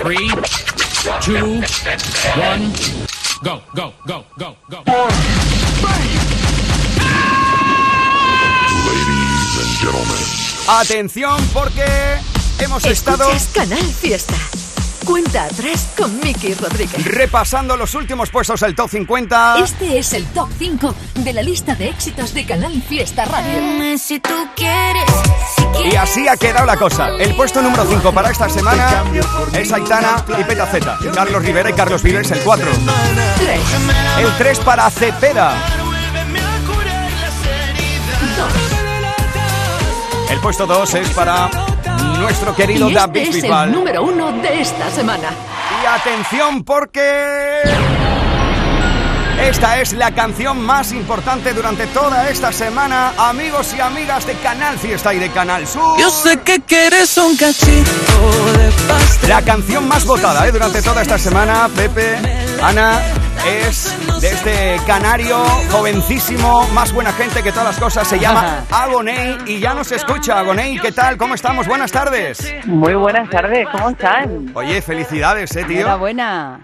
Three, 0.02 0.28
two, 1.22 1.62
one, 2.39 2.74
go, 3.43 3.62
go, 3.76 3.93
go, 4.08 4.26
go, 4.38 4.56
go. 4.70 4.84
Atención 10.68 11.47
porque 11.53 11.86
hemos 12.60 12.86
estado 12.86 13.32
Escuchas 13.32 13.49
Canal 13.53 13.93
Fiesta. 13.93 14.34
Cuenta 15.06 15.43
atrás 15.43 15.93
con 15.95 16.20
Miki 16.20 16.56
Rodríguez. 16.56 17.06
repasando 17.06 17.78
los 17.78 17.93
últimos 17.93 18.30
puestos 18.32 18.60
del 18.60 18.74
top 18.74 18.89
50. 18.89 19.60
Este 19.60 19.99
es 19.99 20.14
el 20.14 20.26
top 20.28 20.49
5 20.58 20.95
de 21.16 21.34
la 21.34 21.43
lista 21.43 21.76
de 21.76 21.89
éxitos 21.89 22.34
de 22.34 22.45
Canal 22.45 22.82
Fiesta 22.82 23.26
Radio. 23.26 23.97
Si 23.99 24.20
tú 24.20 24.34
quieres, 24.56 25.06
Y 25.91 25.95
así 25.95 26.28
ha 26.28 26.36
quedado 26.36 26.66
la 26.66 26.76
cosa. 26.78 27.10
El 27.20 27.36
puesto 27.36 27.62
número 27.62 27.86
5 27.88 28.12
para 28.14 28.32
esta 28.32 28.49
semana 28.49 29.03
es 29.53 29.72
Aitana 29.72 30.26
y 30.39 30.43
Peta 30.43 30.66
Z. 30.66 30.97
Carlos 31.14 31.45
Rivera 31.45 31.70
y 31.70 31.74
Carlos 31.74 32.01
Vives 32.01 32.32
el 32.32 32.39
4. 32.39 32.68
El 34.20 34.38
3 34.38 34.60
para 34.60 34.89
Cepeda. 34.89 35.53
El 40.32 40.39
puesto 40.39 40.66
2 40.66 40.93
es 40.95 41.10
para 41.12 41.49
nuestro 42.20 42.55
querido 42.55 42.89
Y 42.89 42.93
David 42.93 43.22
este 43.22 43.38
es 43.38 43.43
Bisbal. 43.43 43.70
el 43.70 43.76
número 43.76 44.03
uno 44.03 44.32
de 44.32 44.61
esta 44.61 44.89
semana. 44.89 45.30
Y 45.82 45.86
atención 45.86 46.63
porque... 46.63 47.61
Esta 49.40 49.80
es 49.80 49.94
la 49.94 50.12
canción 50.12 50.66
más 50.66 50.92
importante 50.92 51.54
durante 51.54 51.86
toda 51.88 52.30
esta 52.30 52.52
semana, 52.52 53.14
amigos 53.18 53.76
y 53.78 53.82
amigas 53.82 54.26
de 54.26 54.34
Canal 54.36 54.78
Fiesta 54.78 55.14
y 55.14 55.20
de 55.20 55.30
Canal 55.30 55.68
Sur. 55.68 56.00
Yo 56.00 56.10
sé 56.10 56.40
que 56.42 56.62
quieres 56.62 57.18
un 57.18 57.36
cachito 57.36 57.92
de 58.58 58.72
pastel. 58.88 59.30
La 59.30 59.42
canción 59.42 59.88
más 59.88 60.06
votada 60.06 60.48
¿eh? 60.48 60.52
durante 60.52 60.82
toda 60.82 61.02
esta 61.02 61.18
semana, 61.18 61.70
Pepe, 61.76 62.18
Ana, 62.64 63.00
es 63.46 63.94
de 64.22 64.28
este 64.30 64.82
canario 64.88 65.38
jovencísimo, 65.70 66.68
más 66.70 66.92
buena 66.92 67.12
gente 67.12 67.44
que 67.44 67.52
todas 67.52 67.68
las 67.68 67.78
cosas. 67.78 68.08
Se 68.08 68.18
llama 68.18 68.64
Agoney 68.72 69.38
y 69.46 69.60
ya 69.60 69.74
nos 69.74 69.92
escucha. 69.92 70.40
Agoney, 70.40 70.80
¿qué 70.80 70.92
tal? 70.92 71.18
¿Cómo 71.18 71.36
estamos? 71.36 71.68
Buenas 71.68 71.92
tardes. 71.92 72.54
Muy 72.66 72.96
buenas 72.96 73.30
tardes, 73.30 73.68
¿cómo 73.72 73.90
están? 73.90 74.52
Oye, 74.56 74.82
felicidades, 74.82 75.56
eh, 75.56 75.66
tío. 75.66 75.82
Enhorabuena. 75.82 76.62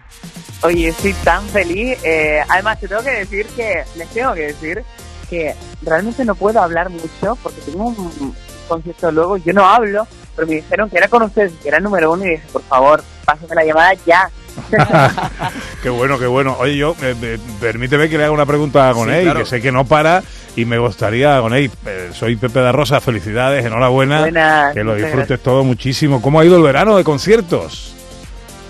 Oye, 0.63 0.89
estoy 0.89 1.13
tan 1.23 1.43
feliz. 1.47 1.97
eh, 2.03 2.41
además, 2.47 2.79
te 2.79 2.87
tengo 2.87 3.01
que 3.03 3.11
decir 3.11 3.45
que, 3.55 3.83
les 3.95 4.07
tengo 4.09 4.33
que 4.33 4.41
decir 4.47 4.83
que 5.29 5.55
realmente 5.81 6.23
no 6.25 6.35
puedo 6.35 6.61
hablar 6.61 6.89
mucho 6.89 7.37
porque 7.41 7.61
tengo 7.61 7.87
un 7.87 8.35
concierto 8.67 9.11
luego. 9.11 9.37
Yo 9.37 9.53
no 9.53 9.65
hablo, 9.67 10.05
pero 10.35 10.47
me 10.47 10.55
dijeron 10.55 10.89
que 10.89 10.97
era 10.97 11.07
con 11.07 11.23
ustedes, 11.23 11.53
que 11.61 11.69
era 11.69 11.77
el 11.77 11.83
número 11.83 12.11
uno 12.11 12.25
y 12.25 12.31
dije, 12.31 12.43
por 12.51 12.61
favor, 12.63 13.03
pásame 13.25 13.55
la 13.55 13.63
llamada 13.65 13.93
ya. 14.05 14.29
Qué 15.81 15.89
bueno, 15.89 16.19
qué 16.19 16.27
bueno. 16.27 16.57
Oye, 16.59 16.75
yo, 16.75 16.93
eh, 17.01 17.15
eh, 17.21 17.39
permíteme 17.61 18.09
que 18.09 18.17
le 18.17 18.25
haga 18.25 18.33
una 18.33 18.45
pregunta 18.45 18.89
a 18.89 18.91
Gonei, 18.91 19.19
Sí, 19.19 19.23
claro. 19.23 19.39
que 19.39 19.45
sé 19.45 19.61
que 19.61 19.71
no 19.71 19.85
para 19.85 20.21
y 20.57 20.65
me 20.65 20.77
gustaría, 20.77 21.39
Gonei, 21.39 21.71
eh, 21.85 22.09
soy 22.13 22.35
Pepe 22.35 22.59
da 22.59 22.73
Rosa, 22.73 22.99
felicidades, 22.99 23.65
enhorabuena, 23.65 24.19
Buenas, 24.21 24.73
que 24.73 24.83
lo 24.83 24.93
disfrutes 24.95 25.17
gracias. 25.29 25.39
todo 25.39 25.63
muchísimo. 25.63 26.21
¿Cómo 26.21 26.39
ha 26.41 26.45
ido 26.45 26.57
el 26.57 26.63
verano 26.63 26.97
de 26.97 27.03
conciertos? 27.05 27.95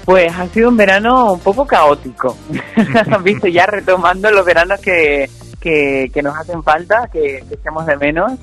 Pues 0.06 0.34
ha 0.34 0.47
sido 0.47 0.70
un 0.70 0.78
verano 0.78 1.34
un 1.34 1.39
poco 1.39 1.66
caótico. 1.66 2.36
Viste, 3.24 3.52
ya 3.52 3.66
retomando 3.66 4.32
los 4.32 4.45
veranos 4.45 4.80
que, 4.80 5.30
que, 5.60 6.10
que 6.14 6.24
nos 6.24 6.36
hacen 6.36 6.64
falta, 6.64 7.10
que, 7.12 7.43
que 7.47 7.56
echamos 7.56 7.86
de 7.86 7.97
menos. 7.97 8.34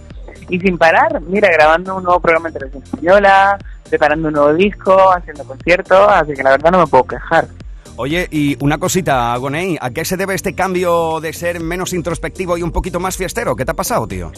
Y 0.49 0.59
sin 0.61 0.79
parar, 0.79 1.21
mira, 1.21 1.49
grabando 1.53 1.97
un 1.97 2.05
nuevo 2.05 2.21
programa 2.21 2.49
en 2.49 2.55
televisión 2.55 2.85
española, 2.85 3.59
preparando 3.89 4.29
un 4.29 4.35
nuevo 4.35 4.55
disco, 4.55 4.97
haciendo 5.13 5.45
conciertos, 5.45 6.07
así 6.09 6.33
que 6.33 6.43
la 6.43 6.51
verdad 6.51 6.71
no 6.71 6.79
me 6.79 6.87
puedo 6.87 7.05
quejar. 7.05 7.49
Oye, 7.97 8.29
y 8.31 8.57
una 8.63 8.79
cosita, 8.79 9.33
Agoney, 9.33 9.77
¿a 9.81 9.91
qué 9.91 10.05
se 10.05 10.17
debe 10.17 10.35
este 10.35 10.55
cambio 10.55 11.19
de 11.21 11.33
ser 11.33 11.59
menos 11.59 11.93
introspectivo 11.93 12.57
y 12.57 12.63
un 12.63 12.71
poquito 12.71 13.01
más 13.01 13.17
fiestero? 13.17 13.57
¿Qué 13.57 13.65
te 13.65 13.73
ha 13.73 13.75
pasado, 13.75 14.07
tío? 14.07 14.31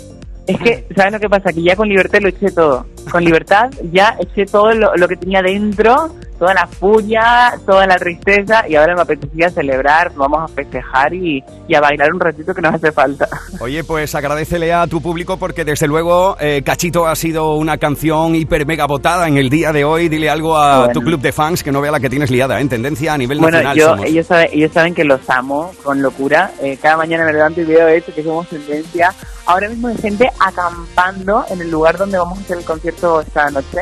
Es 0.47 0.59
que, 0.59 0.87
¿sabes 0.97 1.13
lo 1.13 1.21
que 1.21 1.29
pasa? 1.29 1.53
Que 1.53 1.63
ya 1.63 1.77
con 1.77 1.87
libertad 1.87 2.21
lo 2.23 2.29
eché 2.29 2.51
todo. 2.51 2.87
Con 3.13 3.23
libertad 3.23 3.71
ya 3.93 4.17
eché 4.19 4.47
todo 4.47 4.73
lo, 4.73 4.97
lo 4.97 5.07
que 5.07 5.17
tenía 5.17 5.43
dentro, 5.43 6.15
toda 6.41 6.55
la 6.55 6.67
furia, 6.67 7.53
toda 7.67 7.87
la 7.87 7.97
tristeza, 7.99 8.65
y 8.67 8.75
ahora 8.75 8.95
me 8.97 9.03
apetecía 9.03 9.51
celebrar, 9.51 10.11
vamos 10.17 10.41
a 10.43 10.49
festejar 10.49 11.13
y, 11.13 11.45
y 11.69 11.75
a 11.75 11.81
bailar 11.83 12.13
un 12.15 12.19
ratito 12.19 12.55
que 12.55 12.63
nos 12.63 12.75
hace 12.75 12.91
falta. 12.93 13.29
Oye, 13.61 13.85
pues 13.85 14.15
agradecele 14.15 14.73
a 14.73 14.87
tu 14.87 15.03
público 15.03 15.37
porque 15.37 15.67
desde 15.67 15.87
luego 15.87 16.39
eh, 16.41 16.63
Cachito 16.65 17.07
ha 17.07 17.15
sido 17.15 17.57
una 17.57 17.77
canción 17.77 18.35
hiper 18.35 18.65
mega 18.67 18.87
votada 18.87 19.29
en 19.29 19.37
el 19.37 19.51
día 19.51 19.71
de 19.73 19.85
hoy. 19.85 20.09
Dile 20.09 20.31
algo 20.31 20.57
a 20.57 20.79
Bueno. 20.79 20.93
tu 20.95 21.01
club 21.03 21.21
de 21.21 21.31
fans 21.33 21.63
que 21.63 21.71
no 21.71 21.83
vea 21.83 21.93
la 21.93 22.01
que 22.01 22.09
tienes 22.09 22.31
liada, 22.31 22.59
¿eh? 22.59 22.63
en 22.63 22.71
tendencia 22.71 23.13
a 23.13 23.19
nivel 23.19 23.39
Bueno, 23.39 23.59
nacional. 23.59 23.77
yo, 23.77 23.89
somos. 23.91 24.07
ellos, 24.07 24.27
saben, 24.27 24.49
ellos 24.53 24.73
saben 24.73 24.95
que 24.95 25.05
los 25.05 25.29
amo 25.29 25.73
con 25.85 26.01
locura. 26.01 26.53
Eh, 26.63 26.79
cada 26.81 26.97
mañana 26.97 27.27
me 27.27 27.35
levanto 27.35 27.61
y 27.61 27.65
veo 27.65 27.87
esto, 27.87 28.15
que 28.15 28.23
somos 28.25 28.49
tendencia. 28.49 29.13
Ahora 29.45 29.69
mismo 29.69 29.89
hay 29.89 29.99
gente 29.99 30.31
acampando 30.41 31.45
en 31.51 31.61
el 31.61 31.71
lugar 31.71 31.99
donde 31.99 32.17
vamos 32.17 32.39
a 32.39 32.41
hacer 32.41 32.57
el 32.59 32.65
concierto 32.65 33.21
esta 33.21 33.51
noche, 33.51 33.81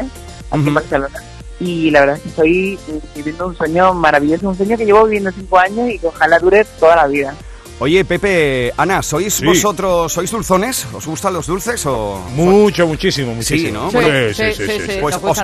aquí 0.51 0.67
en 0.69 0.75
Barcelona. 0.75 1.21
Y 1.61 1.91
la 1.91 2.01
verdad 2.01 2.17
es 2.17 2.23
que 2.23 2.29
estoy 2.29 2.79
viviendo 3.17 3.47
un 3.49 3.57
sueño 3.57 3.93
maravilloso, 3.95 4.49
un 4.49 4.57
sueño 4.57 4.77
que 4.77 4.85
llevo 4.87 5.05
viviendo 5.05 5.31
cinco 5.33 5.59
años 5.59 5.91
y 5.91 5.99
que 5.99 6.07
ojalá 6.07 6.39
dure 6.39 6.65
toda 6.79 6.97
la 6.97 7.07
vida. 7.09 7.35
Oye, 7.81 8.05
Pepe, 8.05 8.73
Ana, 8.77 9.03
¿sois 9.05 9.35
Sí. 9.35 9.45
vosotros, 9.45 10.13
sois 10.13 10.29
dulzones? 10.31 10.85
¿Os 10.93 11.07
gustan 11.07 11.33
los 11.33 11.47
dulces 11.47 11.87
o...? 11.87 12.21
Mucho, 12.35 12.89
muchísimo, 12.89 13.35
muchísimo. 13.35 13.69
Sí, 13.69 13.73
¿no? 13.73 13.91
Sí, 13.91 13.97
Bueno, 13.97 14.35
sí, 14.35 14.43
sí, 14.53 14.67
sí, 14.67 14.81
sí. 14.87 14.99
Pues 15.01 15.17
os, 15.23 15.39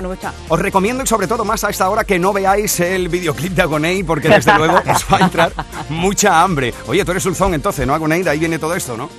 os 0.49 0.59
recomiendo 0.59 1.01
y 1.03 1.07
sobre 1.07 1.27
todo 1.27 1.45
más 1.45 1.63
a 1.63 1.69
esta 1.69 1.89
hora 1.89 2.03
que 2.03 2.19
no 2.19 2.33
veáis 2.33 2.77
el 2.81 3.07
videoclip 3.07 3.53
de 3.53 3.61
Agoney 3.61 4.03
porque 4.03 4.27
desde 4.27 4.53
luego 4.57 4.75
os 4.93 5.05
va 5.13 5.17
a 5.17 5.21
entrar 5.21 5.53
mucha 5.87 6.41
hambre. 6.41 6.73
Oye, 6.87 7.05
tú 7.05 7.11
eres 7.11 7.23
dulzón 7.23 7.53
entonces, 7.53 7.87
¿no, 7.87 7.93
Agoney? 7.93 8.21
De 8.21 8.29
ahí 8.31 8.39
viene 8.39 8.59
todo 8.59 8.75
esto, 8.75 8.97
¿no? 8.97 9.09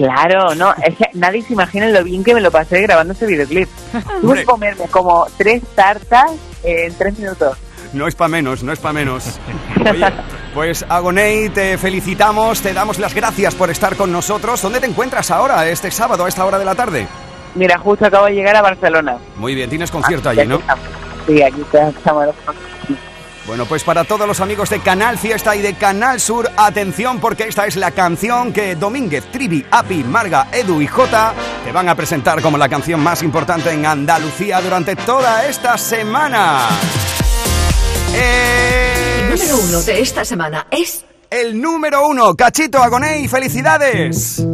Claro, 0.00 0.54
no, 0.54 0.72
es 0.82 0.96
que 0.96 1.04
nadie 1.12 1.42
se 1.42 1.52
imagina 1.52 1.86
lo 1.88 2.02
bien 2.02 2.24
que 2.24 2.32
me 2.32 2.40
lo 2.40 2.50
pasé 2.50 2.80
grabando 2.80 3.12
ese 3.12 3.26
videoclip. 3.26 3.68
Tuve 4.22 4.38
que 4.38 4.44
comerme 4.46 4.86
como 4.90 5.26
tres 5.36 5.62
tartas 5.74 6.30
en 6.62 6.94
tres 6.94 7.18
minutos. 7.18 7.58
No 7.92 8.06
es 8.06 8.14
para 8.14 8.28
menos, 8.28 8.62
no 8.62 8.72
es 8.72 8.78
para 8.78 8.94
menos. 8.94 9.38
Oye, 9.90 10.06
pues 10.54 10.86
Agoney, 10.88 11.50
te 11.50 11.76
felicitamos, 11.76 12.62
te 12.62 12.72
damos 12.72 12.98
las 12.98 13.12
gracias 13.14 13.54
por 13.54 13.68
estar 13.68 13.94
con 13.96 14.10
nosotros. 14.10 14.62
¿Dónde 14.62 14.80
te 14.80 14.86
encuentras 14.86 15.30
ahora, 15.30 15.68
este 15.68 15.90
sábado, 15.90 16.24
a 16.24 16.28
esta 16.28 16.46
hora 16.46 16.58
de 16.58 16.64
la 16.64 16.74
tarde? 16.74 17.06
Mira, 17.54 17.76
justo 17.78 18.06
acabo 18.06 18.24
de 18.26 18.32
llegar 18.32 18.56
a 18.56 18.62
Barcelona. 18.62 19.18
Muy 19.36 19.54
bien, 19.54 19.68
tienes 19.68 19.90
concierto 19.90 20.30
Ah, 20.30 20.32
allí, 20.32 20.46
¿no? 20.46 20.60
estamos. 20.60 20.84
Sí, 21.26 21.42
aquí 21.42 21.60
estamos. 21.60 22.34
Bueno, 23.46 23.66
pues 23.66 23.82
para 23.82 24.04
todos 24.04 24.28
los 24.28 24.40
amigos 24.40 24.70
de 24.70 24.80
Canal 24.80 25.18
Fiesta 25.18 25.56
y 25.56 25.62
de 25.62 25.74
Canal 25.74 26.20
Sur, 26.20 26.50
atención 26.56 27.20
porque 27.20 27.44
esta 27.44 27.66
es 27.66 27.76
la 27.76 27.90
canción 27.90 28.52
que 28.52 28.76
Domínguez, 28.76 29.24
Trivi, 29.32 29.64
Api, 29.70 30.04
Marga, 30.04 30.48
Edu 30.52 30.80
y 30.80 30.86
Jota 30.86 31.34
te 31.64 31.72
van 31.72 31.88
a 31.88 31.94
presentar 31.94 32.42
como 32.42 32.58
la 32.58 32.68
canción 32.68 33.00
más 33.00 33.22
importante 33.22 33.70
en 33.72 33.86
Andalucía 33.86 34.60
durante 34.60 34.94
toda 34.94 35.46
esta 35.46 35.76
semana. 35.78 36.68
El 38.14 39.32
Es 39.32 39.40
número 39.40 39.64
uno 39.68 39.82
de 39.82 40.00
esta 40.00 40.24
semana 40.24 40.66
es... 40.70 41.04
el 41.30 41.60
número 41.60 42.06
uno, 42.06 42.34
Cachito 42.36 42.82
Agoney, 42.82 43.26
felicidades. 43.26 44.44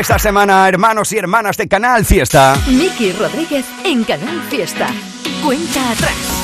Esta 0.00 0.18
semana, 0.18 0.66
hermanos 0.66 1.12
y 1.12 1.18
hermanas 1.18 1.58
de 1.58 1.68
Canal 1.68 2.06
Fiesta. 2.06 2.56
Miki 2.68 3.12
Rodríguez 3.12 3.66
en 3.84 4.02
Canal 4.04 4.40
Fiesta. 4.48 4.88
Cuenta 5.44 5.90
atrás. 5.90 6.39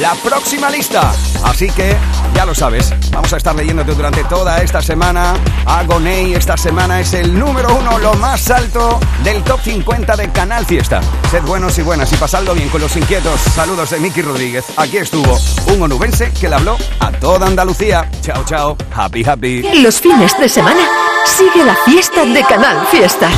la 0.00 0.14
próxima 0.22 0.68
lista. 0.68 1.14
Así 1.42 1.70
que 1.70 1.96
ya 2.38 2.46
lo 2.46 2.54
sabes, 2.54 2.94
vamos 3.10 3.32
a 3.32 3.36
estar 3.36 3.52
leyéndote 3.52 3.96
durante 3.96 4.22
toda 4.22 4.62
esta 4.62 4.80
semana. 4.80 5.34
Agoney 5.66 6.34
esta 6.34 6.56
semana 6.56 7.00
es 7.00 7.12
el 7.12 7.36
número 7.36 7.74
uno, 7.74 7.98
lo 7.98 8.14
más 8.14 8.48
alto 8.52 9.00
del 9.24 9.42
top 9.42 9.58
50 9.60 10.14
de 10.14 10.30
Canal 10.30 10.64
Fiesta. 10.64 11.00
Sed 11.32 11.42
buenos 11.42 11.76
y 11.78 11.82
buenas 11.82 12.12
y 12.12 12.16
pasadlo 12.16 12.54
bien 12.54 12.68
con 12.68 12.80
los 12.80 12.94
inquietos. 12.96 13.40
Saludos 13.40 13.90
de 13.90 13.98
Miki 13.98 14.22
Rodríguez. 14.22 14.66
Aquí 14.76 14.98
estuvo 14.98 15.36
un 15.74 15.82
onubense 15.82 16.30
que 16.30 16.48
le 16.48 16.54
habló 16.54 16.76
a 17.00 17.10
toda 17.10 17.48
Andalucía. 17.48 18.08
Chao, 18.20 18.44
chao. 18.44 18.76
Happy, 18.94 19.24
happy. 19.28 19.82
Los 19.82 20.00
fines 20.00 20.38
de 20.38 20.48
semana 20.48 20.88
sigue 21.26 21.64
la 21.64 21.74
fiesta 21.86 22.24
de 22.24 22.44
Canal 22.44 22.86
Fiesta. 22.86 23.30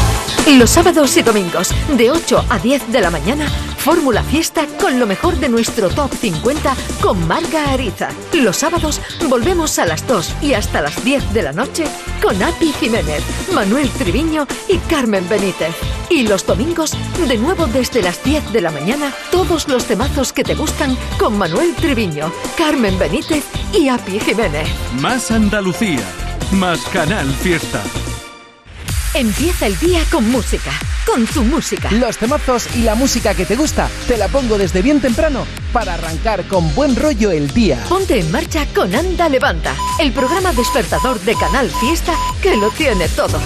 Los 0.58 0.70
sábados 0.70 1.16
y 1.16 1.22
domingos, 1.22 1.72
de 1.96 2.10
8 2.10 2.44
a 2.48 2.58
10 2.58 2.90
de 2.90 3.00
la 3.00 3.10
mañana, 3.10 3.48
Fórmula 3.78 4.24
Fiesta 4.24 4.66
con 4.80 4.98
lo 4.98 5.06
mejor 5.06 5.36
de 5.36 5.48
nuestro 5.48 5.88
top 5.88 6.12
50 6.12 6.74
con 7.00 7.24
Marga 7.28 7.70
Ariza. 7.70 8.08
Los 8.32 8.56
sábados 8.56 9.00
volvemos 9.28 9.78
a 9.78 9.86
las 9.86 10.04
2 10.08 10.34
y 10.42 10.54
hasta 10.54 10.80
las 10.80 11.04
10 11.04 11.32
de 11.32 11.42
la 11.42 11.52
noche 11.52 11.84
con 12.20 12.42
Api 12.42 12.72
Jiménez, 12.72 13.22
Manuel 13.54 13.88
Triviño 13.90 14.48
y 14.68 14.78
Carmen 14.78 15.26
Benítez. 15.28 15.74
Y 16.10 16.24
los 16.24 16.44
domingos, 16.44 16.96
de 17.28 17.38
nuevo 17.38 17.66
desde 17.66 18.02
las 18.02 18.22
10 18.24 18.52
de 18.52 18.60
la 18.60 18.72
mañana, 18.72 19.14
todos 19.30 19.68
los 19.68 19.84
temazos 19.84 20.32
que 20.32 20.42
te 20.42 20.56
gustan 20.56 20.98
con 21.16 21.38
Manuel 21.38 21.76
Triviño, 21.76 22.32
Carmen 22.58 22.98
Benítez 22.98 23.44
y 23.72 23.88
Api 23.88 24.18
Jiménez. 24.18 24.68
Más 25.00 25.30
Andalucía, 25.30 26.04
más 26.50 26.80
Canal 26.92 27.28
Fiesta. 27.34 27.82
Empieza 29.14 29.66
el 29.66 29.76
día 29.80 30.04
con 30.08 30.30
música, 30.30 30.70
con 31.04 31.26
tu 31.26 31.42
música. 31.42 31.90
Los 31.90 32.16
temazos 32.16 32.68
y 32.76 32.82
la 32.82 32.94
música 32.94 33.34
que 33.34 33.44
te 33.44 33.56
gusta 33.56 33.90
te 34.06 34.16
la 34.16 34.28
pongo 34.28 34.56
desde 34.56 34.82
bien 34.82 35.00
temprano 35.00 35.46
para 35.72 35.94
arrancar 35.94 36.44
con 36.44 36.72
buen 36.76 36.94
rollo 36.94 37.32
el 37.32 37.52
día. 37.52 37.84
Ponte 37.88 38.20
en 38.20 38.30
marcha 38.30 38.66
con 38.72 38.94
Anda 38.94 39.28
Levanta, 39.28 39.74
el 39.98 40.12
programa 40.12 40.52
despertador 40.52 41.18
de 41.20 41.34
Canal 41.34 41.68
Fiesta 41.70 42.14
que 42.40 42.56
lo 42.56 42.70
tiene 42.70 43.08
todo. 43.08 43.40